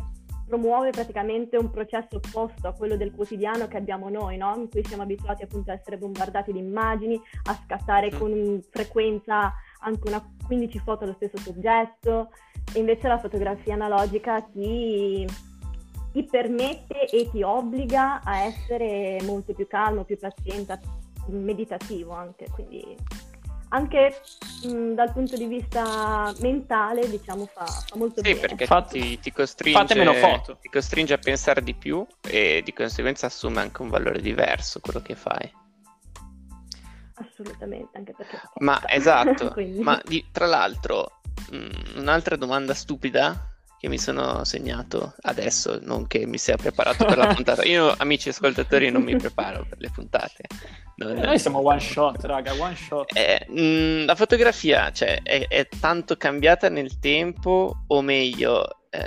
promuove 0.47 0.91
praticamente 0.91 1.57
un 1.57 1.69
processo 1.69 2.15
opposto 2.17 2.69
a 2.69 2.73
quello 2.73 2.95
del 2.95 3.11
quotidiano 3.11 3.67
che 3.67 3.77
abbiamo 3.77 4.09
noi, 4.09 4.37
no? 4.37 4.55
in 4.55 4.69
cui 4.69 4.83
siamo 4.85 5.03
abituati 5.03 5.43
appunto 5.43 5.71
a 5.71 5.73
essere 5.73 5.97
bombardati 5.97 6.53
di 6.53 6.59
immagini, 6.59 7.21
a 7.43 7.59
scattare 7.65 8.09
con 8.11 8.61
frequenza 8.69 9.53
anche 9.79 10.07
una 10.07 10.25
15 10.45 10.79
foto 10.79 11.03
allo 11.03 11.13
stesso 11.13 11.37
soggetto, 11.37 12.29
e 12.73 12.79
invece 12.79 13.07
la 13.07 13.19
fotografia 13.19 13.73
analogica 13.73 14.41
ti, 14.41 15.27
ti 16.17 16.23
permette 16.23 17.05
e 17.05 17.29
ti 17.29 17.43
obbliga 17.43 18.21
a 18.23 18.41
essere 18.41 19.19
molto 19.21 19.53
più 19.53 19.67
calmo, 19.67 20.03
più 20.03 20.17
paziente, 20.17 20.79
meditativo 21.27 22.11
anche, 22.13 22.47
quindi 22.51 22.95
anche 23.69 24.21
mh, 24.63 24.93
dal 24.93 25.11
punto 25.13 25.37
di 25.37 25.45
vista 25.45 26.33
mentale, 26.39 27.07
diciamo, 27.07 27.45
fa, 27.45 27.65
fa 27.65 27.95
molto 27.97 28.23
sì, 28.23 28.33
bene. 28.33 28.39
perché 28.39 28.63
Infatti, 28.63 29.19
ti, 29.19 29.31
costringe, 29.31 30.41
ti 30.59 30.69
costringe 30.69 31.13
a 31.13 31.17
pensare 31.19 31.61
di 31.61 31.75
più 31.75 32.03
e 32.21 32.63
di 32.65 32.73
conseguenza 32.73 33.27
assume 33.27 33.61
anche 33.61 33.83
un 33.83 33.89
valore 33.89 34.19
diverso 34.19 34.79
quello 34.79 35.01
che 35.01 35.13
fai. 35.13 35.53
Assolutamente, 37.13 37.95
anche 37.95 38.13
perché... 38.17 38.39
Ma 38.59 38.81
esatto, 38.87 39.53
ma 39.81 40.01
di, 40.03 40.25
tra 40.31 40.47
l'altro, 40.47 41.19
mh, 41.51 41.99
un'altra 41.99 42.35
domanda 42.37 42.73
stupida 42.73 43.56
che 43.79 43.87
mi 43.89 43.99
sono 43.99 44.43
segnato 44.43 45.13
adesso, 45.21 45.79
non 45.83 46.07
che 46.07 46.25
mi 46.25 46.37
sia 46.37 46.57
preparato 46.57 47.05
per 47.05 47.17
la 47.17 47.27
puntata. 47.35 47.63
Io, 47.63 47.93
amici 47.97 48.29
ascoltatori, 48.29 48.89
non 48.89 49.03
mi 49.03 49.15
preparo 49.15 49.65
per 49.69 49.79
le 49.79 49.91
puntate. 49.93 50.45
Non... 50.95 51.13
Noi 51.13 51.37
siamo 51.37 51.59
one 51.59 51.79
shot, 51.79 52.23
raga, 52.23 52.53
one 52.53 52.75
shot. 52.75 53.15
Eh, 53.15 53.45
mh, 53.47 53.61
mm, 53.61 54.05
la 54.05 54.15
fotografia, 54.15 54.91
cioè, 54.91 55.21
è, 55.21 55.47
è, 55.47 55.67
tanto 55.79 56.17
cambiata 56.17 56.69
nel 56.69 56.97
tempo, 56.99 57.83
o 57.85 58.01
meglio, 58.01 58.87
eh, 58.89 59.01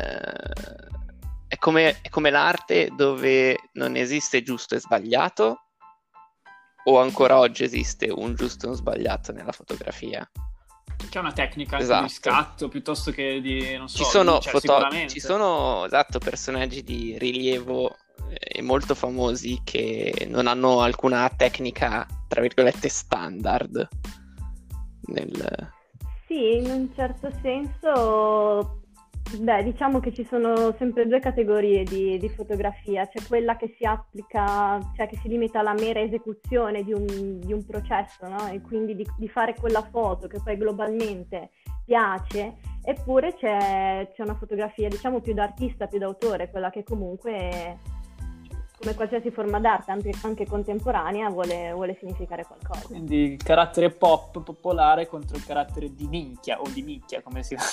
è, 1.49 1.57
come, 1.59 2.01
è 2.01 2.09
come 2.09 2.31
l'arte 2.31 2.91
dove 2.95 3.71
non 3.73 3.97
esiste 3.97 4.43
giusto 4.43 4.77
e 4.77 4.81
sbagliato, 4.81 5.65
o 6.85 7.01
ancora 7.01 7.39
oggi 7.39 7.65
esiste 7.65 8.09
un 8.09 8.37
giusto 8.37 8.67
e 8.67 8.69
un 8.71 8.77
sbagliato 8.77 9.33
nella 9.33 9.53
fotografia? 9.53 10.29
Che 10.97 11.19
è 11.19 11.21
una 11.21 11.33
tecnica 11.33 11.79
esatto. 11.79 12.03
di 12.05 12.09
scatto 12.09 12.69
piuttosto 12.69 13.11
che 13.11 13.41
di, 13.41 13.77
non 13.77 13.89
so, 13.89 13.99
ci 13.99 14.05
sono, 14.05 14.35
di, 14.35 14.43
cioè, 14.43 14.53
foto- 14.53 14.89
ci 15.09 15.21
sono 15.21 15.85
esatto, 15.87 16.19
personaggi 16.19 16.85
di 16.85 17.17
rilievo 17.19 17.97
eh, 18.39 18.63
molto 18.63 18.95
famosi 18.95 19.61
che 19.65 20.27
non 20.29 20.47
hanno 20.47 20.83
alcuna 20.83 21.29
tecnica, 21.35 22.07
tra 22.29 22.41
virgolette, 22.41 22.89
standard. 22.89 23.89
Nel... 25.07 25.73
Sì, 26.27 26.57
in 26.57 26.71
un 26.71 26.89
certo 26.95 27.31
senso 27.43 28.80
Beh, 29.39 29.63
diciamo 29.63 30.01
che 30.01 30.13
ci 30.13 30.27
sono 30.29 30.75
sempre 30.77 31.07
due 31.07 31.21
categorie 31.21 31.85
di, 31.85 32.19
di, 32.19 32.29
fotografia, 32.29 33.07
c'è 33.07 33.25
quella 33.27 33.57
che 33.57 33.75
si 33.79 33.85
applica, 33.85 34.79
cioè 34.97 35.07
che 35.07 35.19
si 35.23 35.29
limita 35.29 35.61
alla 35.61 35.73
mera 35.73 36.01
esecuzione 36.01 36.83
di 36.83 36.93
un, 36.93 37.39
di 37.39 37.53
un 37.53 37.65
processo, 37.65 38.27
no? 38.27 38.49
E 38.49 38.61
quindi 38.61 38.97
di, 38.97 39.07
di, 39.17 39.29
fare 39.29 39.55
quella 39.55 39.87
foto 39.89 40.27
che 40.27 40.41
poi 40.43 40.57
globalmente 40.57 41.51
piace, 41.85 42.57
eppure 42.83 43.35
c'è, 43.37 44.11
c'è 44.13 44.23
una 44.23 44.35
fotografia, 44.35 44.89
diciamo, 44.89 45.21
più 45.21 45.33
d'artista, 45.33 45.87
più 45.87 45.99
d'autore, 45.99 46.51
quella 46.51 46.71
che 46.71 46.83
comunque, 46.83 47.79
come 48.81 48.95
qualsiasi 48.95 49.31
forma 49.31 49.61
d'arte, 49.61 49.93
anche, 49.93 50.11
anche 50.23 50.45
contemporanea, 50.45 51.31
vuole, 51.31 51.73
vuole 51.73 51.97
significare 52.01 52.45
qualcosa. 52.45 52.87
Quindi 52.89 53.33
il 53.33 53.43
carattere 53.43 53.91
pop, 53.91 54.43
popolare 54.43 55.07
contro 55.07 55.37
il 55.37 55.45
carattere 55.45 55.95
di 55.95 56.09
minchia 56.09 56.61
o 56.61 56.69
di 56.69 56.83
nicchia, 56.83 57.23
come 57.23 57.45
si 57.45 57.55
chiama 57.55 57.71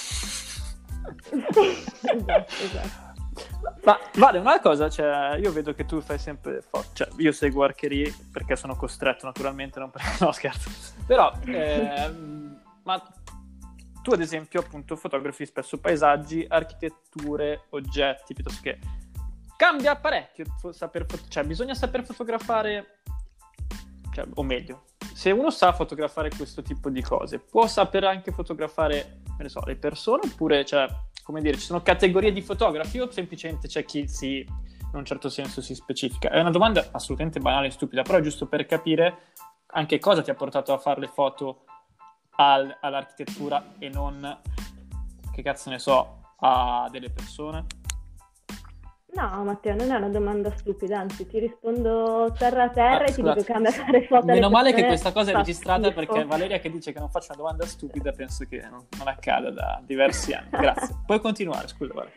esatto, 1.32 2.54
esatto. 2.64 3.06
Ma 3.84 3.98
vale 4.16 4.40
una 4.40 4.60
cosa, 4.60 4.90
cioè, 4.90 5.38
io 5.38 5.52
vedo 5.52 5.74
che 5.74 5.86
tu 5.86 6.02
fai 6.02 6.18
sempre 6.18 6.62
foto, 6.62 6.88
cioè, 6.94 7.08
io 7.18 7.32
seguo 7.32 7.64
Archery 7.64 8.14
perché 8.32 8.56
sono 8.56 8.76
costretto 8.76 9.26
naturalmente, 9.26 9.80
non 9.80 9.92
perché 9.92 10.18
no 10.24 10.32
scherzo, 10.32 10.70
però, 11.06 11.32
ehm, 11.46 12.62
ma 12.84 13.02
tu 14.02 14.12
ad 14.12 14.22
esempio 14.22 14.60
appunto 14.62 14.96
fotografi 14.96 15.46
spesso 15.46 15.80
paesaggi, 15.80 16.46
architetture, 16.48 17.66
oggetti, 17.70 18.34
piuttosto 18.34 18.62
che 18.62 18.80
cambia 19.56 19.96
parecchio 19.96 20.46
saper 20.72 21.06
fot- 21.08 21.28
cioè 21.28 21.44
bisogna 21.44 21.74
saper 21.74 22.04
fotografare, 22.06 23.00
cioè, 24.12 24.26
o 24.34 24.44
meglio, 24.44 24.86
se 25.14 25.32
uno 25.32 25.50
sa 25.50 25.74
fotografare 25.74 26.30
questo 26.36 26.62
tipo 26.62 26.90
di 26.90 27.02
cose, 27.02 27.40
può 27.40 27.68
saper 27.68 28.04
anche 28.06 28.32
fotografare 28.32 29.22
ne 29.44 29.50
so, 29.50 29.62
le 29.66 29.76
persone 29.76 30.22
oppure, 30.26 30.66
cioè, 30.66 30.88
come 31.24 31.42
dire, 31.42 31.58
ci 31.58 31.66
sono 31.66 31.82
categorie 31.82 32.32
di 32.32 32.42
fotografi 32.42 33.00
o 33.00 33.12
semplicemente 33.12 33.68
c'è 33.68 33.86
chi 33.86 34.08
si, 34.08 34.38
in 34.40 34.90
un 34.94 35.06
certo 35.06 35.30
senso 35.30 35.62
si 35.62 35.76
specifica? 35.76 36.30
È 36.30 36.40
una 36.40 36.52
domanda 36.52 36.90
assolutamente 36.92 37.40
banale 37.40 37.68
e 37.68 37.72
stupida, 37.72 38.02
però 38.02 38.18
è 38.18 38.22
giusto 38.22 38.48
per 38.48 38.66
capire 38.66 39.34
anche 39.68 40.00
cosa 40.00 40.22
ti 40.22 40.30
ha 40.30 40.36
portato 40.36 40.74
a 40.74 40.78
fare 40.78 41.02
le 41.02 41.08
foto 41.08 41.66
al, 42.38 42.78
all'architettura 42.82 43.74
e 43.80 43.90
non, 43.90 44.40
che 45.32 45.42
cazzo 45.42 45.70
ne 45.70 45.80
so, 45.80 46.22
a 46.40 46.88
delle 46.92 47.10
persone. 47.10 47.66
No, 49.18 49.44
Matteo, 49.44 49.74
non 49.74 49.90
è 49.90 49.96
una 49.96 50.10
domanda 50.10 50.56
stupida, 50.56 51.00
anzi 51.00 51.26
ti 51.26 51.40
rispondo 51.40 52.32
terra 52.38 52.66
a 52.66 52.70
terra 52.70 53.06
ah, 53.06 53.08
e 53.08 53.14
ti 53.14 53.24
dico 53.24 53.42
che 53.42 53.52
a 53.52 53.72
fare 53.72 54.06
foto. 54.06 54.26
Meno 54.28 54.52
male 54.52 54.74
che 54.74 54.86
questa 54.86 55.12
cosa 55.12 55.32
è 55.32 55.36
registrata 55.36 55.90
schifo. 55.90 55.96
perché 55.96 56.26
Valeria 56.26 56.60
che 56.60 56.70
dice 56.70 56.94
che 56.94 57.00
non 57.00 57.10
faccio 57.10 57.30
una 57.30 57.42
domanda 57.42 57.66
stupida 57.66 58.12
penso 58.12 58.46
che 58.48 58.62
non, 58.70 58.86
non 58.96 59.08
accada 59.08 59.50
da 59.50 59.82
diversi 59.84 60.34
anni. 60.34 60.50
Grazie. 60.52 60.98
Puoi 61.04 61.20
continuare, 61.20 61.68
scusa. 61.68 61.94
Vale. 61.96 62.12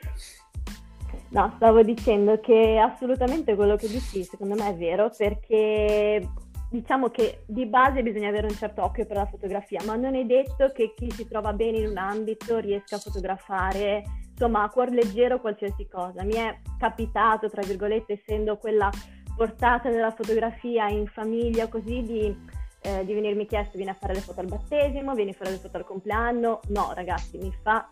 No, 1.31 1.53
stavo 1.57 1.83
dicendo 1.83 2.39
che 2.39 2.79
assolutamente 2.79 3.55
quello 3.55 3.77
che 3.77 3.89
dici 3.89 4.23
secondo 4.23 4.55
me 4.55 4.69
è 4.69 4.77
vero 4.77 5.11
perché 5.17 6.29
diciamo 6.71 7.09
che 7.09 7.43
di 7.47 7.67
base 7.67 8.03
bisogna 8.03 8.29
avere 8.29 8.47
un 8.47 8.55
certo 8.55 8.83
occhio 8.83 9.05
per 9.05 9.17
la 9.17 9.27
fotografia, 9.27 9.81
ma 9.85 9.97
non 9.97 10.15
è 10.15 10.25
detto 10.25 10.71
che 10.73 10.95
chi 10.95 11.11
si 11.11 11.27
trova 11.27 11.53
bene 11.53 11.79
in 11.79 11.89
un 11.89 11.99
ambito 11.99 12.59
riesca 12.59 12.97
a 12.97 13.01
fotografare 13.01 14.05
insomma 14.31 14.63
a 14.63 14.71
cuor 14.71 14.91
leggero 14.91 15.41
qualsiasi 15.41 15.87
cosa. 15.89 16.23
Mi 16.23 16.35
è 16.35 16.61
capitato, 16.79 17.51
tra 17.51 17.63
virgolette, 17.63 18.23
essendo 18.23 18.57
quella 18.57 18.91
portata 19.37 19.91
nella 19.91 20.13
fotografia 20.13 20.89
in 20.89 21.07
famiglia 21.07 21.69
così, 21.69 22.03
di, 22.03 22.35
eh, 22.83 23.05
di 23.05 23.13
venirmi 23.13 23.47
chiesto 23.47 23.77
vieni 23.77 23.91
a 23.91 23.95
fare 23.95 24.15
le 24.15 24.21
foto 24.21 24.41
al 24.41 24.47
battesimo, 24.47 25.15
vieni 25.15 25.31
a 25.31 25.35
fare 25.35 25.51
le 25.51 25.59
foto 25.59 25.77
al 25.77 25.85
compleanno. 25.85 26.61
No 26.69 26.93
ragazzi, 26.95 27.37
mi 27.37 27.53
fa 27.63 27.89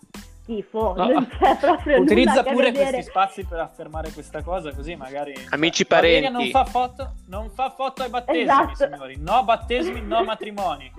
schifo, 0.49 0.95
no, 0.97 1.09
non 1.09 1.29
c'è 1.29 1.57
proprio 1.61 2.01
Utilizza 2.01 2.43
pure 2.43 2.73
questi 2.73 3.03
spazi 3.03 3.45
per 3.45 3.61
affermare 3.61 4.11
questa 4.11 4.43
cosa, 4.43 4.73
così 4.75 4.97
magari... 4.97 5.35
Amici 5.51 5.85
parenti. 5.85 6.31
non 6.31 6.49
fa 6.49 6.65
foto, 6.65 7.13
non 7.27 7.51
fa 7.51 7.71
foto 7.71 8.03
ai 8.03 8.09
battesimi, 8.09 8.45
esatto. 8.45 8.75
signori. 8.75 9.17
No 9.19 9.45
battesimi, 9.45 10.01
no 10.01 10.25
matrimoni. 10.25 10.91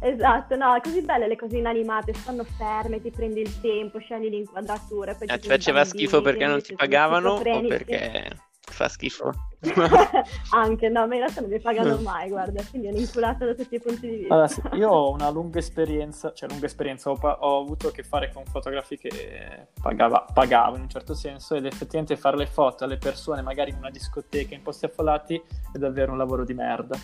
Esatto, 0.00 0.54
no, 0.54 0.74
è 0.76 0.80
così 0.80 1.02
belle 1.02 1.26
le 1.26 1.36
cose 1.36 1.58
inanimate, 1.58 2.14
stanno 2.14 2.44
ferme, 2.44 3.00
ti 3.00 3.10
prendi 3.10 3.40
il 3.40 3.60
tempo, 3.60 3.98
scegli 3.98 4.28
l'inquadratura. 4.28 5.14
Poi 5.14 5.26
eh, 5.26 5.38
ti 5.38 5.48
faceva 5.48 5.82
bambini, 5.82 6.04
schifo 6.04 6.22
perché 6.22 6.46
non 6.46 6.62
ti 6.62 6.74
pagavano 6.74 7.30
o 7.32 7.66
perché 7.66 8.30
fa 8.74 8.88
schifo? 8.88 9.32
Anche, 10.52 10.88
no, 10.88 11.06
ma 11.06 11.14
in 11.14 11.20
realtà 11.20 11.40
non 11.40 11.50
mi 11.50 11.60
pagano 11.60 11.96
mai, 11.98 12.28
guarda, 12.28 12.62
quindi 12.68 12.88
è 12.88 12.92
inculata 12.92 13.46
da 13.46 13.54
tutti 13.54 13.76
i 13.76 13.80
punti 13.80 14.08
di 14.08 14.16
vista. 14.16 14.34
Allora, 14.34 14.48
sì, 14.48 14.60
io 14.72 14.90
ho 14.90 15.10
una 15.10 15.30
lunga 15.32 15.58
esperienza, 15.58 16.32
cioè 16.32 16.48
lunga 16.48 16.66
esperienza, 16.66 17.10
ho, 17.10 17.14
pa- 17.16 17.38
ho, 17.40 17.60
avuto 17.60 17.88
a 17.88 17.92
che 17.92 18.02
fare 18.02 18.30
con 18.32 18.44
fotografi 18.44 18.98
che 18.98 19.68
pagava, 19.80 20.26
pagavo 20.32 20.76
in 20.76 20.82
un 20.82 20.90
certo 20.90 21.14
senso 21.14 21.54
ed 21.54 21.64
effettivamente 21.64 22.16
fare 22.16 22.36
le 22.36 22.46
foto 22.46 22.84
alle 22.84 22.98
persone 22.98 23.40
magari 23.40 23.70
in 23.70 23.76
una 23.76 23.90
discoteca 23.90 24.54
in 24.54 24.62
posti 24.62 24.84
affollati 24.84 25.42
è 25.72 25.78
davvero 25.78 26.12
un 26.12 26.18
lavoro 26.18 26.44
di 26.44 26.54
merda 26.54 26.98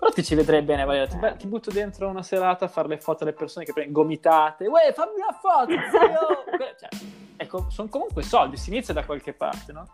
però 0.00 0.12
ti 0.12 0.24
ci 0.24 0.34
vedrei 0.34 0.62
bene, 0.62 0.86
Valeria. 0.86 1.06
Ti, 1.06 1.36
ti, 1.36 1.46
butto 1.46 1.70
dentro 1.70 2.08
una 2.08 2.22
serata 2.22 2.64
a 2.64 2.68
fare 2.68 2.88
le 2.88 2.96
foto 2.96 3.22
alle 3.22 3.34
persone 3.34 3.66
che 3.66 3.74
prendono 3.74 4.02
gomitate. 4.02 4.66
Uè, 4.66 4.94
fammi 4.94 5.16
una 5.16 5.38
foto, 5.38 5.72
zio! 5.90 6.44
cioè, 6.80 6.88
ecco, 7.36 7.66
sono 7.68 7.88
comunque 7.90 8.22
soldi, 8.22 8.56
si 8.56 8.70
inizia 8.70 8.94
da 8.94 9.04
qualche 9.04 9.34
parte, 9.34 9.72
no? 9.72 9.84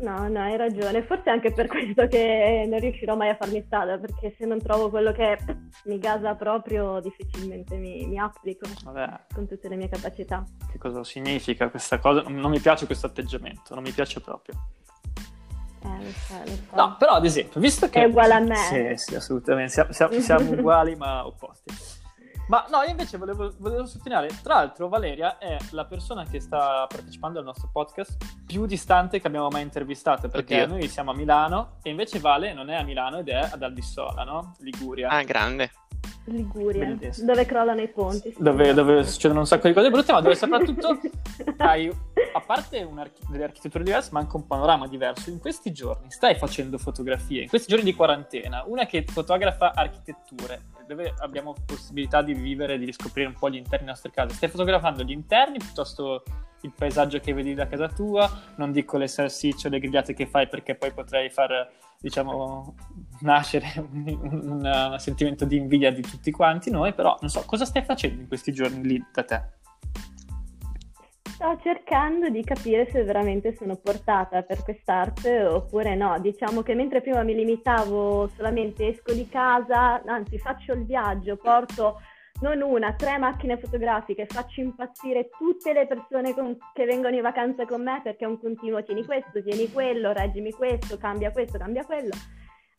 No, 0.00 0.28
no, 0.28 0.40
hai 0.40 0.56
ragione. 0.56 1.02
Forse 1.02 1.30
anche 1.30 1.52
per 1.52 1.66
questo 1.66 2.06
che 2.06 2.66
non 2.68 2.78
riuscirò 2.78 3.16
mai 3.16 3.30
a 3.30 3.36
farmi 3.36 3.62
strada, 3.66 3.98
perché 3.98 4.34
se 4.38 4.46
non 4.46 4.60
trovo 4.60 4.90
quello 4.90 5.12
che 5.12 5.38
mi 5.84 5.98
gasa 5.98 6.34
proprio, 6.34 7.00
difficilmente 7.00 7.76
mi, 7.76 8.06
mi 8.06 8.18
applico 8.18 8.68
Vabbè. 8.84 9.20
con 9.34 9.46
tutte 9.48 9.68
le 9.68 9.76
mie 9.76 9.88
capacità. 9.88 10.44
Che 10.70 10.78
cosa 10.78 11.02
significa 11.02 11.68
questa 11.68 11.98
cosa? 11.98 12.22
Non 12.28 12.50
mi 12.50 12.60
piace 12.60 12.86
questo 12.86 13.06
atteggiamento, 13.06 13.74
non 13.74 13.82
mi 13.82 13.90
piace 13.90 14.20
proprio. 14.20 14.54
Eh, 15.82 16.04
lo 16.04 16.10
so, 16.10 16.38
lo 16.44 16.46
so. 16.46 16.76
No, 16.76 16.96
però 16.98 17.12
ad 17.12 17.24
esempio, 17.24 17.60
visto 17.60 17.88
che... 17.88 18.02
È 18.02 18.04
uguale 18.04 18.34
a 18.34 18.40
me. 18.40 18.56
Sì, 18.56 18.92
sì, 18.96 19.14
assolutamente, 19.16 19.72
siamo, 19.72 19.92
siamo, 19.92 20.12
siamo 20.20 20.50
uguali 20.52 20.94
ma 20.94 21.26
opposti. 21.26 21.72
Ma 22.48 22.64
no, 22.70 22.82
io 22.82 22.90
invece 22.90 23.18
volevo, 23.18 23.52
volevo, 23.58 23.84
sottolineare, 23.84 24.28
tra 24.42 24.54
l'altro 24.54 24.88
Valeria 24.88 25.36
è 25.36 25.58
la 25.72 25.84
persona 25.84 26.24
che 26.24 26.40
sta 26.40 26.86
partecipando 26.88 27.38
al 27.38 27.44
nostro 27.44 27.68
podcast 27.70 28.16
più 28.46 28.64
distante 28.64 29.20
che 29.20 29.26
abbiamo 29.26 29.48
mai 29.48 29.62
intervistato, 29.62 30.28
perché 30.28 30.62
Oddio. 30.62 30.76
noi 30.76 30.88
siamo 30.88 31.10
a 31.10 31.14
Milano 31.14 31.76
e 31.82 31.90
invece 31.90 32.18
Vale 32.20 32.54
non 32.54 32.70
è 32.70 32.74
a 32.74 32.82
Milano 32.82 33.18
ed 33.18 33.28
è 33.28 33.50
ad 33.52 33.62
Albissola, 33.62 34.24
no? 34.24 34.54
Liguria. 34.60 35.10
Ah, 35.10 35.22
grande. 35.24 35.70
Liguria, 36.24 36.86
Bellissimo. 36.86 37.26
dove 37.26 37.44
crollano 37.44 37.80
i 37.80 37.88
ponti. 37.88 38.34
Dove, 38.38 38.72
dove, 38.72 39.04
succedono 39.04 39.40
un 39.40 39.46
sacco 39.46 39.68
di 39.68 39.74
cose 39.74 39.90
brutte, 39.90 40.12
ma 40.12 40.20
dove 40.20 40.34
soprattutto 40.34 40.98
hai, 41.58 41.90
a 42.32 42.40
parte 42.40 42.88
delle 43.28 43.44
architetture 43.44 43.84
diverse, 43.84 44.10
ma 44.12 44.20
anche 44.20 44.36
un 44.36 44.46
panorama 44.46 44.86
diverso. 44.86 45.30
In 45.30 45.38
questi 45.38 45.72
giorni 45.72 46.10
stai 46.10 46.34
facendo 46.36 46.78
fotografie, 46.78 47.42
in 47.42 47.48
questi 47.48 47.68
giorni 47.68 47.84
di 47.84 47.94
quarantena, 47.94 48.64
una 48.66 48.86
che 48.86 49.04
fotografa 49.06 49.72
architetture, 49.74 50.60
dove 50.88 51.14
abbiamo 51.18 51.54
possibilità 51.66 52.22
di 52.22 52.32
vivere, 52.32 52.78
di 52.78 52.86
riscoprire 52.86 53.28
un 53.28 53.34
po' 53.34 53.50
gli 53.50 53.56
interni 53.56 53.84
delle 53.84 53.90
nostre 53.90 54.10
case. 54.10 54.34
Stai 54.34 54.48
fotografando 54.48 55.02
gli 55.04 55.10
interni 55.10 55.58
piuttosto 55.58 56.22
il 56.62 56.72
paesaggio 56.74 57.20
che 57.20 57.34
vedi 57.34 57.54
da 57.54 57.68
casa 57.68 57.88
tua, 57.88 58.28
non 58.56 58.72
dico 58.72 58.96
le 58.96 59.06
salsicce 59.06 59.68
o 59.68 59.70
le 59.70 59.78
grigliate 59.78 60.14
che 60.14 60.26
fai 60.26 60.48
perché 60.48 60.74
poi 60.74 60.92
potrei 60.92 61.30
far 61.30 61.70
diciamo 62.00 62.74
nascere 63.20 63.72
un, 63.76 64.18
un, 64.22 64.64
un, 64.64 64.96
sentimento 64.98 65.44
di 65.44 65.56
invidia 65.56 65.92
di 65.92 66.02
tutti 66.02 66.30
quanti 66.30 66.70
noi, 66.70 66.94
però 66.94 67.16
non 67.20 67.28
so 67.28 67.42
cosa 67.44 67.64
stai 67.64 67.82
facendo 67.82 68.22
in 68.22 68.28
questi 68.28 68.52
giorni 68.52 68.82
lì 68.82 69.04
da 69.12 69.24
te? 69.24 69.57
Sto 71.38 71.56
cercando 71.62 72.28
di 72.30 72.42
capire 72.42 72.90
se 72.90 73.04
veramente 73.04 73.54
sono 73.54 73.76
portata 73.76 74.42
per 74.42 74.64
quest'arte 74.64 75.44
oppure 75.44 75.94
no. 75.94 76.18
Diciamo 76.18 76.62
che 76.62 76.74
mentre 76.74 77.00
prima 77.00 77.22
mi 77.22 77.32
limitavo 77.32 78.26
solamente 78.34 78.88
esco 78.88 79.12
di 79.12 79.28
casa, 79.28 80.02
anzi 80.04 80.36
faccio 80.36 80.72
il 80.72 80.84
viaggio, 80.84 81.36
porto 81.36 82.00
non 82.40 82.60
una, 82.60 82.92
tre 82.94 83.18
macchine 83.18 83.56
fotografiche, 83.56 84.26
faccio 84.26 84.62
impazzire 84.62 85.28
tutte 85.38 85.72
le 85.72 85.86
persone 85.86 86.34
con, 86.34 86.56
che 86.74 86.84
vengono 86.86 87.14
in 87.14 87.22
vacanza 87.22 87.64
con 87.66 87.84
me 87.84 88.00
perché 88.02 88.24
è 88.24 88.28
un 88.28 88.40
continuo 88.40 88.82
tieni 88.82 89.04
questo, 89.04 89.40
tieni 89.40 89.70
quello, 89.70 90.12
reggimi 90.12 90.50
questo, 90.50 90.98
cambia 90.98 91.30
questo, 91.30 91.56
cambia 91.56 91.84
quello. 91.84 92.16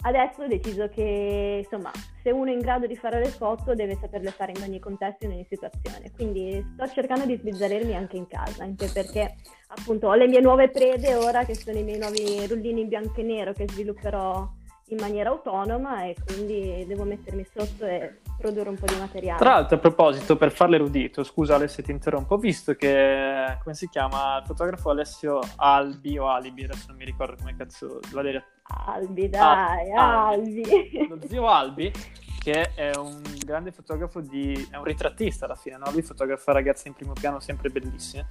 Adesso 0.01 0.43
ho 0.43 0.47
deciso 0.47 0.87
che, 0.87 1.61
insomma, 1.63 1.91
se 2.23 2.31
uno 2.31 2.49
è 2.49 2.53
in 2.53 2.59
grado 2.59 2.87
di 2.87 2.95
fare 2.95 3.19
le 3.19 3.29
foto 3.29 3.75
deve 3.75 3.97
saperle 3.99 4.31
fare 4.31 4.53
in 4.55 4.63
ogni 4.63 4.79
contesto, 4.79 5.25
in 5.25 5.31
ogni 5.31 5.45
situazione. 5.49 6.11
Quindi 6.15 6.65
sto 6.73 6.87
cercando 6.87 7.25
di 7.25 7.35
sbizzarrirmi 7.35 7.95
anche 7.95 8.15
in 8.15 8.25
casa, 8.25 8.63
anche 8.63 8.89
perché 8.93 9.35
appunto 9.67 10.07
ho 10.07 10.13
le 10.13 10.27
mie 10.27 10.39
nuove 10.39 10.69
prede 10.69 11.15
ora 11.15 11.43
che 11.43 11.53
sono 11.53 11.77
i 11.77 11.83
miei 11.83 11.99
nuovi 11.99 12.47
rullini 12.47 12.81
in 12.81 12.87
bianco 12.87 13.19
e 13.19 13.23
nero 13.23 13.51
che 13.51 13.67
svilupperò 13.67 14.47
in 14.91 14.97
maniera 14.99 15.29
autonoma 15.29 16.05
e 16.05 16.15
quindi 16.25 16.85
devo 16.87 17.03
mettermi 17.03 17.45
sotto 17.53 17.85
e 17.85 18.21
produrre 18.37 18.69
un 18.69 18.75
po' 18.75 18.85
di 18.85 18.97
materiale. 18.97 19.37
Tra 19.37 19.49
l'altro, 19.51 19.75
a 19.75 19.79
proposito, 19.79 20.37
per 20.37 20.51
farle 20.51 20.77
erudito, 20.77 21.23
scusa 21.23 21.55
Alessio, 21.55 21.83
ti 21.83 21.91
interrompo, 21.91 22.35
ho 22.35 22.37
visto 22.37 22.73
che, 22.73 23.57
come 23.61 23.75
si 23.75 23.89
chiama, 23.89 24.37
il 24.39 24.45
fotografo 24.45 24.89
Alessio 24.89 25.41
Albi 25.57 26.17
o 26.17 26.29
Alibi, 26.29 26.63
adesso 26.63 26.85
non 26.87 26.95
mi 26.95 27.05
ricordo 27.05 27.35
come 27.37 27.53
cazzo, 27.55 27.99
Valeria... 28.13 28.41
Albi, 28.85 29.29
dai, 29.29 29.91
ah, 29.91 30.27
Albi. 30.27 30.63
Albi. 30.63 31.07
Lo 31.07 31.19
zio 31.27 31.47
Albi, 31.47 31.91
che 32.39 32.73
è 32.73 32.95
un 32.95 33.21
grande 33.45 33.71
fotografo 33.71 34.21
di... 34.21 34.67
è 34.71 34.77
un 34.77 34.83
ritrattista 34.83 35.45
alla 35.45 35.55
fine, 35.55 35.77
no? 35.77 35.91
Lui 35.91 36.01
fotografa 36.01 36.51
ragazze 36.51 36.87
in 36.87 36.93
primo 36.93 37.13
piano 37.13 37.39
sempre 37.39 37.69
bellissime 37.69 38.27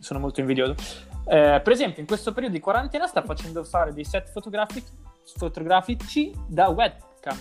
sono 0.00 0.18
molto 0.18 0.40
invidioso. 0.40 0.74
Eh, 1.26 1.60
per 1.62 1.72
esempio, 1.72 2.00
in 2.00 2.06
questo 2.06 2.32
periodo 2.32 2.56
di 2.56 2.60
quarantena 2.60 3.06
sta 3.06 3.22
facendo 3.22 3.62
fare 3.62 3.92
dei 3.92 4.04
set 4.04 4.30
fotografici, 4.30 4.90
fotografici 5.36 6.32
da 6.48 6.68
webcam. 6.68 7.38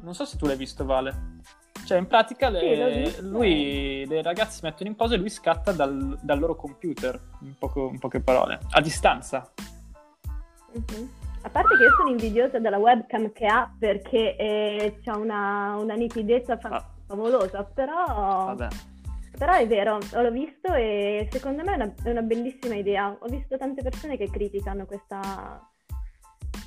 Non 0.00 0.14
so 0.14 0.24
se 0.24 0.36
tu 0.36 0.46
l'hai 0.46 0.56
visto, 0.56 0.84
Vale. 0.84 1.42
Cioè, 1.84 1.98
in 1.98 2.06
pratica, 2.06 2.48
le, 2.48 3.20
lui, 3.20 4.06
le 4.06 4.22
ragazze 4.22 4.56
si 4.56 4.64
mettono 4.64 4.88
in 4.88 4.96
posa 4.96 5.14
e 5.14 5.18
lui 5.18 5.28
scatta 5.28 5.70
dal, 5.72 6.18
dal 6.22 6.38
loro 6.38 6.56
computer, 6.56 7.20
in, 7.42 7.54
poco, 7.58 7.90
in, 7.90 7.98
poche 7.98 8.20
parole, 8.20 8.58
a 8.70 8.80
distanza. 8.80 9.52
Mm-hmm. 10.70 11.06
A 11.44 11.50
parte 11.50 11.76
che 11.76 11.82
io 11.84 11.94
sono 11.96 12.08
invidiosa 12.08 12.58
della 12.58 12.78
webcam 12.78 13.30
che 13.32 13.46
ha 13.46 13.70
perché 13.78 14.34
eh, 14.36 15.00
ha 15.04 15.16
una, 15.18 15.76
una, 15.76 15.94
nitidezza 15.94 16.56
fa- 16.56 16.70
ah. 16.70 16.84
favolosa, 17.06 17.62
però... 17.64 18.04
Vabbè 18.06 18.68
però 19.36 19.52
è 19.54 19.66
vero, 19.66 19.98
l'ho 20.12 20.30
visto 20.30 20.72
e 20.74 21.28
secondo 21.30 21.64
me 21.64 21.72
è 21.72 21.74
una, 21.74 21.94
è 22.04 22.10
una 22.10 22.22
bellissima 22.22 22.76
idea. 22.76 23.16
Ho 23.18 23.26
visto 23.26 23.56
tante 23.56 23.82
persone 23.82 24.16
che 24.16 24.30
criticano 24.30 24.86
questa, 24.86 25.68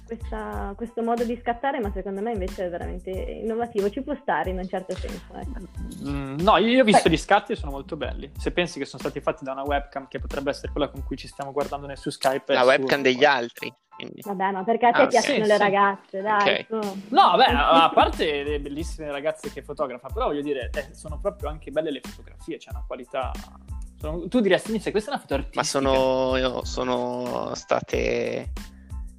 questa, 0.06 0.74
questo 0.76 1.02
modo 1.02 1.24
di 1.24 1.38
scattare, 1.42 1.80
ma 1.80 1.92
secondo 1.94 2.22
me 2.22 2.34
invece 2.34 2.66
è 2.66 2.70
veramente 2.70 3.10
innovativo, 3.10 3.90
ci 3.90 4.02
può 4.02 4.18
stare 4.22 4.50
in 4.50 4.58
un 4.58 4.68
certo 4.68 4.96
senso. 4.96 5.34
Ecco. 5.34 6.10
Mm, 6.10 6.40
no, 6.40 6.58
io 6.58 6.82
ho 6.82 6.86
visto 6.86 7.08
Beh. 7.08 7.16
gli 7.16 7.18
scatti 7.18 7.54
e 7.54 7.56
sono 7.56 7.72
molto 7.72 7.96
belli. 7.96 8.30
Se 8.38 8.52
pensi 8.52 8.80
che 8.80 8.86
sono 8.86 9.02
stati 9.02 9.22
fatti 9.22 9.46
da 9.46 9.54
una 9.54 9.64
webcam 9.64 10.08
che 10.10 10.20
potrebbe 10.20 10.50
essere 10.50 10.72
quella 10.72 10.90
con 10.90 11.04
cui 11.06 11.16
ci 11.16 11.28
stiamo 11.28 11.54
guardando 11.54 11.94
su 11.96 12.10
Skype. 12.10 12.54
La 12.54 12.64
webcam 12.64 13.02
degli 13.02 13.24
altri. 13.24 13.74
Quindi. 13.98 14.22
Vabbè, 14.24 14.52
ma 14.52 14.64
perché 14.64 14.86
a 14.86 14.92
te 14.92 15.02
ah, 15.02 15.08
piacciono 15.08 15.44
sì, 15.44 15.48
le 15.48 15.56
sì. 15.56 15.58
ragazze, 15.58 16.22
dai. 16.22 16.66
Okay. 16.70 17.02
No, 17.10 17.36
vabbè, 17.36 17.46
a 17.52 17.90
parte 17.92 18.44
le 18.44 18.60
bellissime 18.60 19.12
ragazze 19.12 19.52
che 19.52 19.64
fotografa, 19.64 20.08
però 20.08 20.28
voglio 20.28 20.44
dire, 20.44 20.70
eh, 20.72 20.94
sono 20.94 21.20
proprio 21.20 21.50
anche 21.50 21.72
belle 21.72 21.90
le 21.90 22.02
fotografie, 22.02 22.58
c'è 22.58 22.70
una 22.70 22.84
qualità... 22.86 23.32
Sono... 24.00 24.28
Tu 24.28 24.40
diresti, 24.40 24.70
inizia, 24.70 24.92
questa 24.92 25.10
è 25.10 25.14
una 25.14 25.22
foto 25.22 25.34
artistica. 25.34 25.60
Ma 25.60 25.66
sono, 25.66 26.64
sono 26.64 27.56
state 27.56 28.52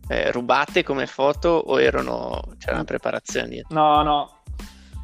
eh, 0.06 0.30
rubate 0.30 0.84
come 0.84 1.06
foto 1.06 1.48
o 1.48 1.80
erano... 1.80 2.40
c'era 2.58 2.74
una 2.74 2.84
preparazione 2.84 3.48
dietro? 3.48 3.74
No, 3.74 4.02
no. 4.02 4.32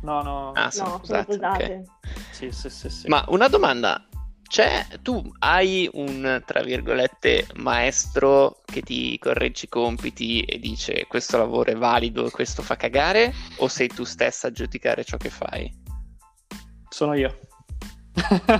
No, 0.02 0.22
no. 0.22 0.52
Ah, 0.54 0.70
sono 0.70 0.90
no. 0.90 1.00
Sono 1.02 1.24
okay. 1.26 1.82
Sì, 2.30 2.52
sì, 2.52 2.70
sì, 2.70 2.88
sì. 2.90 3.08
Ma 3.08 3.24
una 3.28 3.48
domanda, 3.48 4.06
c'è, 4.54 4.86
tu 5.02 5.20
hai 5.40 5.90
un, 5.94 6.40
tra 6.46 6.62
virgolette, 6.62 7.48
maestro 7.56 8.60
che 8.64 8.82
ti 8.82 9.18
corregge 9.18 9.64
i 9.64 9.68
compiti 9.68 10.42
e 10.42 10.60
dice 10.60 11.06
questo 11.08 11.38
lavoro 11.38 11.72
è 11.72 11.74
valido 11.74 12.24
e 12.24 12.30
questo 12.30 12.62
fa 12.62 12.76
cagare? 12.76 13.32
O 13.56 13.66
sei 13.66 13.88
tu 13.88 14.04
stessa 14.04 14.46
a 14.46 14.52
giudicare 14.52 15.02
ciò 15.02 15.16
che 15.16 15.28
fai? 15.28 15.68
Sono 16.88 17.14
io. 17.14 17.36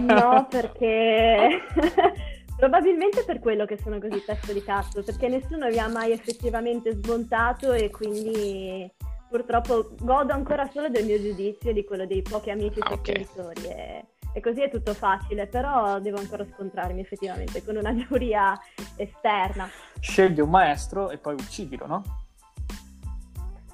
No, 0.00 0.44
perché... 0.50 1.62
Probabilmente 2.58 3.22
per 3.24 3.38
quello 3.38 3.64
che 3.64 3.78
sono 3.80 4.00
così 4.00 4.20
testo 4.24 4.52
di 4.52 4.64
cazzo, 4.64 5.04
perché 5.04 5.28
nessuno 5.28 5.68
vi 5.68 5.78
ha 5.78 5.86
mai 5.86 6.10
effettivamente 6.10 6.92
smontato 6.92 7.72
e 7.72 7.90
quindi 7.90 8.90
purtroppo 9.28 9.94
godo 10.00 10.32
ancora 10.32 10.68
solo 10.72 10.88
del 10.88 11.04
mio 11.04 11.20
giudizio 11.20 11.70
e 11.70 11.72
di 11.72 11.84
quello 11.84 12.06
dei 12.06 12.22
pochi 12.22 12.50
amici 12.50 12.80
ah, 12.80 12.88
sostenitori. 12.88 13.60
Okay. 13.60 13.76
E 13.76 14.04
e 14.34 14.40
così 14.40 14.62
è 14.62 14.68
tutto 14.68 14.92
facile, 14.94 15.46
però 15.46 16.00
devo 16.00 16.18
ancora 16.18 16.44
scontrarmi 16.44 17.00
effettivamente 17.00 17.64
con 17.64 17.76
una 17.76 17.94
giuria 18.04 18.58
esterna. 18.96 19.70
Scegli 20.00 20.40
un 20.40 20.50
maestro 20.50 21.10
e 21.10 21.18
poi 21.18 21.34
uccidilo, 21.34 21.86
no? 21.86 22.02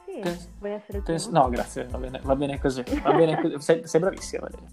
Sì, 0.05 0.21
Pens- 0.21 0.51
vuoi 0.59 0.73
essere 0.73 1.03
tu? 1.03 1.31
no, 1.31 1.49
grazie, 1.49 1.87
va 1.87 1.97
bene, 1.99 2.21
va 2.23 2.37
bene 2.37 2.61
così, 2.61 2.85
va 3.03 3.13
bene 3.13 3.41
così. 3.41 3.59
Sei, 3.61 3.87
sei 3.87 4.01
bravissima 4.01 4.43
Valeria. 4.43 4.69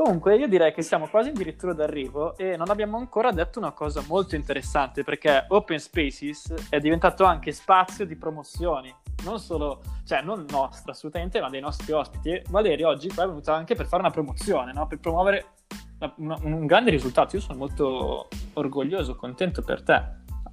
Comunque 0.00 0.36
io 0.36 0.46
direi 0.46 0.72
che 0.72 0.82
siamo 0.82 1.08
quasi 1.08 1.30
addirittura 1.30 1.72
d'arrivo 1.72 2.36
e 2.36 2.56
non 2.56 2.70
abbiamo 2.70 2.98
ancora 2.98 3.32
detto 3.32 3.58
una 3.58 3.72
cosa 3.72 4.00
molto 4.06 4.36
interessante 4.36 5.02
perché 5.02 5.46
Open 5.48 5.80
Spaces 5.80 6.68
è 6.70 6.78
diventato 6.78 7.24
anche 7.24 7.50
spazio 7.50 8.06
di 8.06 8.14
promozioni 8.14 8.94
non 9.24 9.40
solo, 9.40 9.82
cioè 10.06 10.22
non 10.22 10.46
nostra 10.50 10.92
assolutamente, 10.92 11.40
ma 11.40 11.50
dei 11.50 11.60
nostri 11.60 11.90
ospiti. 11.90 12.40
Valeria 12.48 12.86
oggi 12.86 13.08
qua 13.08 13.24
è 13.24 13.26
venuta 13.26 13.56
anche 13.56 13.74
per 13.74 13.86
fare 13.86 14.02
una 14.02 14.12
promozione, 14.12 14.72
no? 14.72 14.86
per 14.86 15.00
promuovere 15.00 15.46
una, 16.18 16.38
un 16.42 16.64
grande 16.66 16.92
risultato. 16.92 17.34
Io 17.34 17.42
sono 17.42 17.58
molto 17.58 18.28
orgoglioso, 18.52 19.16
contento 19.16 19.62
per 19.62 19.82
te. 19.82 20.00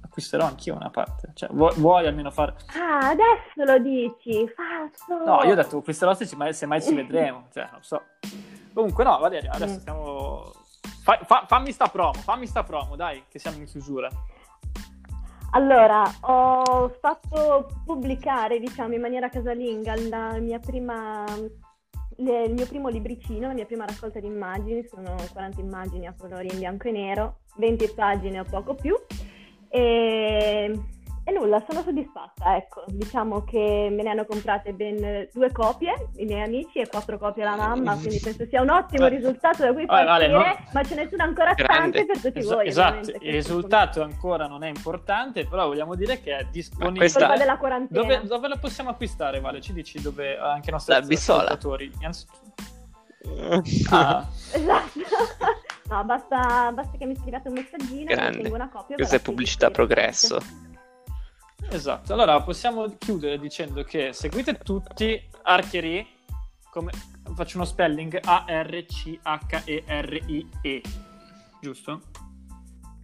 Acquisterò 0.02 0.44
anch'io 0.44 0.74
una 0.74 0.90
parte. 0.90 1.30
Cioè, 1.34 1.50
vuoi, 1.52 1.72
vuoi 1.76 2.04
almeno 2.08 2.32
fare. 2.32 2.56
Ah, 2.76 3.10
adesso 3.10 3.62
lo 3.64 3.78
dici, 3.78 4.48
falso. 4.48 5.24
No, 5.24 5.44
io 5.44 5.52
ho 5.52 5.54
detto 5.54 5.78
acquisterò 5.78 6.14
se, 6.14 6.28
mai, 6.34 6.52
se 6.52 6.66
mai 6.66 6.82
ci 6.82 6.92
vedremo. 6.92 7.46
cioè, 7.52 7.68
non 7.70 7.84
so. 7.84 8.02
Comunque, 8.76 9.04
no, 9.04 9.18
Valeria, 9.18 9.52
adesso 9.52 9.76
mm. 9.76 9.78
stiamo. 9.78 10.52
Fa, 11.02 11.18
fa, 11.24 11.44
fammi 11.46 11.72
sta 11.72 11.86
promo, 11.86 12.12
fammi 12.12 12.46
sta 12.46 12.62
promo, 12.62 12.94
dai, 12.94 13.24
che 13.26 13.38
siamo 13.38 13.56
in 13.56 13.64
chiusura. 13.64 14.10
Allora, 15.52 16.02
ho 16.20 16.86
fatto 17.00 17.68
pubblicare, 17.86 18.58
diciamo, 18.58 18.92
in 18.92 19.00
maniera 19.00 19.30
casalinga 19.30 19.94
la 20.10 20.38
mia 20.40 20.58
prima, 20.58 21.24
le, 22.16 22.42
il 22.42 22.52
mio 22.52 22.66
primo 22.66 22.88
libricino, 22.88 23.46
la 23.46 23.54
mia 23.54 23.64
prima 23.64 23.86
raccolta 23.86 24.20
di 24.20 24.26
immagini, 24.26 24.84
sono 24.84 25.14
40 25.32 25.58
immagini 25.58 26.06
a 26.06 26.14
colori 26.14 26.48
in 26.52 26.58
bianco 26.58 26.88
e 26.88 26.92
nero, 26.92 27.38
20 27.56 27.92
pagine 27.94 28.40
o 28.40 28.44
poco 28.44 28.74
più. 28.74 28.94
E 29.70 30.78
nulla, 31.38 31.62
sono 31.68 31.82
soddisfatta, 31.82 32.56
ecco, 32.56 32.84
diciamo 32.86 33.44
che 33.44 33.88
me 33.90 34.02
ne 34.02 34.10
hanno 34.10 34.24
comprate 34.24 34.72
ben 34.72 35.28
due 35.32 35.52
copie, 35.52 36.10
i 36.16 36.24
miei 36.24 36.42
amici, 36.42 36.78
e 36.78 36.88
quattro 36.88 37.18
copie 37.18 37.44
la 37.44 37.56
mamma, 37.56 37.96
quindi 37.96 38.18
penso 38.20 38.46
sia 38.46 38.62
un 38.62 38.70
ottimo 38.70 39.06
risultato 39.06 39.62
da 39.62 39.72
cui 39.72 39.86
partire, 39.86 40.06
vale, 40.06 40.28
no? 40.28 40.44
ma 40.72 40.82
ce 40.82 40.94
ne 40.94 41.08
sono 41.08 41.22
ancora 41.22 41.52
Grande. 41.54 42.04
tante 42.04 42.06
per 42.06 42.20
tutti 42.20 42.38
es- 42.38 42.52
voi. 42.52 42.66
Esatto, 42.66 43.10
il 43.10 43.32
risultato 43.32 44.02
ancora 44.02 44.46
non 44.46 44.62
è 44.62 44.68
importante, 44.68 45.46
però 45.46 45.66
vogliamo 45.66 45.94
dire 45.94 46.20
che 46.20 46.36
è 46.36 46.46
disponibile. 46.50 47.10
Questa... 47.10 47.36
della 47.36 47.56
quarantena. 47.58 48.00
Dove, 48.00 48.22
dove 48.26 48.48
lo 48.48 48.58
possiamo 48.58 48.90
acquistare, 48.90 49.40
Vale? 49.40 49.60
Ci 49.60 49.72
dici 49.72 50.00
dove 50.00 50.38
anche 50.38 50.70
i 50.70 50.72
nostri 50.72 50.94
ascoltatori... 50.94 51.92
Ah. 53.90 54.24
esatto. 54.52 55.00
no, 55.90 56.04
basta, 56.04 56.70
basta, 56.72 56.96
che 56.96 57.06
mi 57.06 57.16
scrivete 57.16 57.48
un 57.48 57.54
messaggino 57.54 58.04
Grande. 58.04 58.42
tengo 58.42 58.54
una 58.54 58.68
copia. 58.68 58.94
Questa 58.94 59.16
è 59.16 59.20
pubblicità 59.20 59.70
progresso. 59.72 60.38
Esatto, 61.68 62.12
allora 62.12 62.40
possiamo 62.42 62.96
chiudere 62.96 63.38
dicendo 63.38 63.82
che 63.82 64.12
seguite 64.12 64.54
tutti 64.58 65.20
Archery 65.42 66.14
come, 66.76 66.90
faccio 67.34 67.56
uno 67.56 67.64
spelling 67.64 68.20
A-R-C-H-E-R-I-E, 68.22 69.22
giusto? 71.60 72.02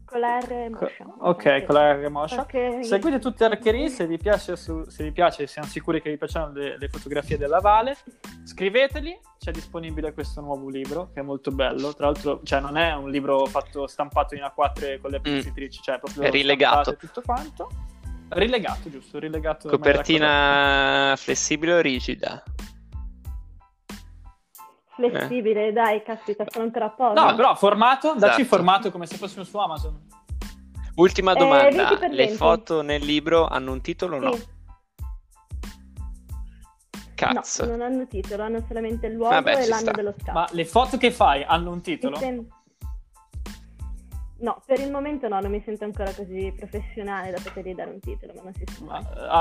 Con 0.04 0.20
la 0.20 0.40
R 0.40 0.68
moscia. 0.68 1.06
Ok, 1.20 1.64
con 1.64 1.74
la 1.74 1.92
R 1.94 2.10
moscia. 2.10 2.42
Okay. 2.42 2.84
Seguite 2.84 3.18
tutte 3.18 3.46
Archerie 3.46 3.88
se 3.88 4.06
vi 4.06 4.18
piace, 4.18 4.56
su, 4.56 4.84
se 4.90 5.04
vi 5.04 5.12
piace, 5.12 5.46
siamo 5.46 5.66
sicuri 5.68 6.02
che 6.02 6.10
vi 6.10 6.18
piacciono 6.18 6.52
le, 6.52 6.76
le, 6.76 6.88
fotografie 6.88 7.38
della 7.38 7.60
Vale. 7.60 7.96
Scriveteli, 8.44 9.18
c'è 9.38 9.52
disponibile 9.52 10.12
questo 10.12 10.42
nuovo 10.42 10.68
libro 10.68 11.10
che 11.14 11.20
è 11.20 11.22
molto 11.22 11.50
bello. 11.50 11.94
Tra 11.94 12.04
l'altro, 12.06 12.42
cioè, 12.42 12.60
non 12.60 12.76
è 12.76 12.92
un 12.92 13.08
libro 13.08 13.46
fatto 13.46 13.86
stampato 13.86 14.34
in 14.34 14.42
A4 14.42 15.00
con 15.00 15.12
le 15.12 15.20
pizzitrici, 15.22 15.78
mm. 15.78 15.82
cioè 15.82 15.98
proprio 15.98 16.24
è 16.24 16.30
rilegato. 16.30 16.94
tutto 16.96 17.22
quanto. 17.22 17.70
Rilegato, 18.34 18.90
giusto, 18.90 19.18
rilegato. 19.18 19.68
Copertina 19.68 21.14
flessibile 21.16 21.74
o 21.74 21.80
rigida? 21.80 22.42
flessibile, 24.94 25.68
eh. 25.68 25.72
dai, 25.72 26.02
caspita, 26.02 26.44
sono 26.48 26.64
ancora 26.64 26.90
poco. 26.90 27.14
No, 27.14 27.34
però 27.34 27.54
formato, 27.54 28.14
dacci 28.14 28.42
esatto. 28.42 28.56
formato 28.56 28.90
come 28.90 29.06
se 29.06 29.16
fossimo 29.16 29.44
su 29.44 29.56
Amazon. 29.56 29.98
Ultima 30.96 31.32
eh, 31.32 31.36
domanda, 31.36 31.98
eh, 32.00 32.08
le 32.08 32.28
foto 32.28 32.82
nel 32.82 33.02
libro 33.02 33.46
hanno 33.46 33.72
un 33.72 33.80
titolo 33.80 34.16
o 34.16 34.18
sì. 34.18 34.24
no? 34.24 34.50
Cazzo. 37.14 37.64
No, 37.64 37.70
non 37.72 37.82
hanno 37.82 38.06
titolo, 38.06 38.42
hanno 38.42 38.64
solamente 38.66 39.06
il 39.06 39.14
luogo 39.14 39.34
Vabbè, 39.34 39.62
e 39.62 39.68
l'anno 39.68 39.80
sta. 39.80 39.90
dello 39.92 40.14
scatto. 40.18 40.32
Ma 40.32 40.48
le 40.50 40.64
foto 40.64 40.96
che 40.96 41.10
fai 41.10 41.44
hanno 41.44 41.70
un 41.70 41.80
titolo? 41.80 42.16
Sem- 42.16 42.46
no, 44.42 44.60
per 44.66 44.80
il 44.80 44.90
momento 44.90 45.28
no, 45.28 45.40
non 45.40 45.50
mi 45.50 45.62
sento 45.64 45.84
ancora 45.84 46.12
così 46.12 46.52
professionale 46.56 47.30
da 47.30 47.40
potergli 47.42 47.74
dare 47.74 47.90
un 47.90 48.00
titolo, 48.00 48.32
ma 48.34 48.42
non 48.42 48.52
si 48.54 48.64
sa. 48.66 48.84
Ma, 48.84 48.98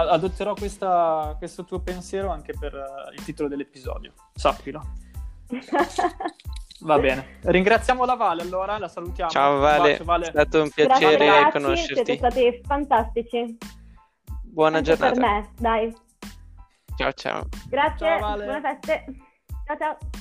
adotterò 0.09 0.53
questa, 0.53 1.35
questo 1.37 1.65
tuo 1.65 1.79
pensiero 1.81 2.29
anche 2.29 2.53
per 2.57 2.73
uh, 2.73 3.13
il 3.13 3.23
titolo 3.23 3.49
dell'episodio, 3.49 4.13
sappilo. 4.33 4.81
Va 6.83 6.97
bene, 6.97 7.37
ringraziamo 7.41 8.05
la 8.05 8.15
Vale 8.15 8.41
allora, 8.41 8.79
la 8.79 8.87
salutiamo. 8.87 9.29
Ciao 9.29 9.59
Vale, 9.59 9.91
bacio, 9.91 10.03
vale. 10.03 10.25
è 10.25 10.29
stato 10.29 10.61
un 10.63 10.69
piacere 10.71 11.25
Grazie, 11.25 11.51
conoscerti. 11.51 11.93
Siete 11.93 12.17
stati 12.17 12.61
fantastici. 12.65 13.57
Buona 14.43 14.77
Anche 14.77 14.95
giornata. 14.95 15.13
Per 15.13 15.21
me, 15.21 15.51
dai. 15.59 15.95
Ciao 16.95 17.11
ciao. 17.13 17.47
Grazie, 17.67 18.07
ciao, 18.07 18.19
vale. 18.19 18.45
buone 18.45 18.61
feste. 18.61 19.05
Ciao 19.65 19.77
ciao. 19.77 20.20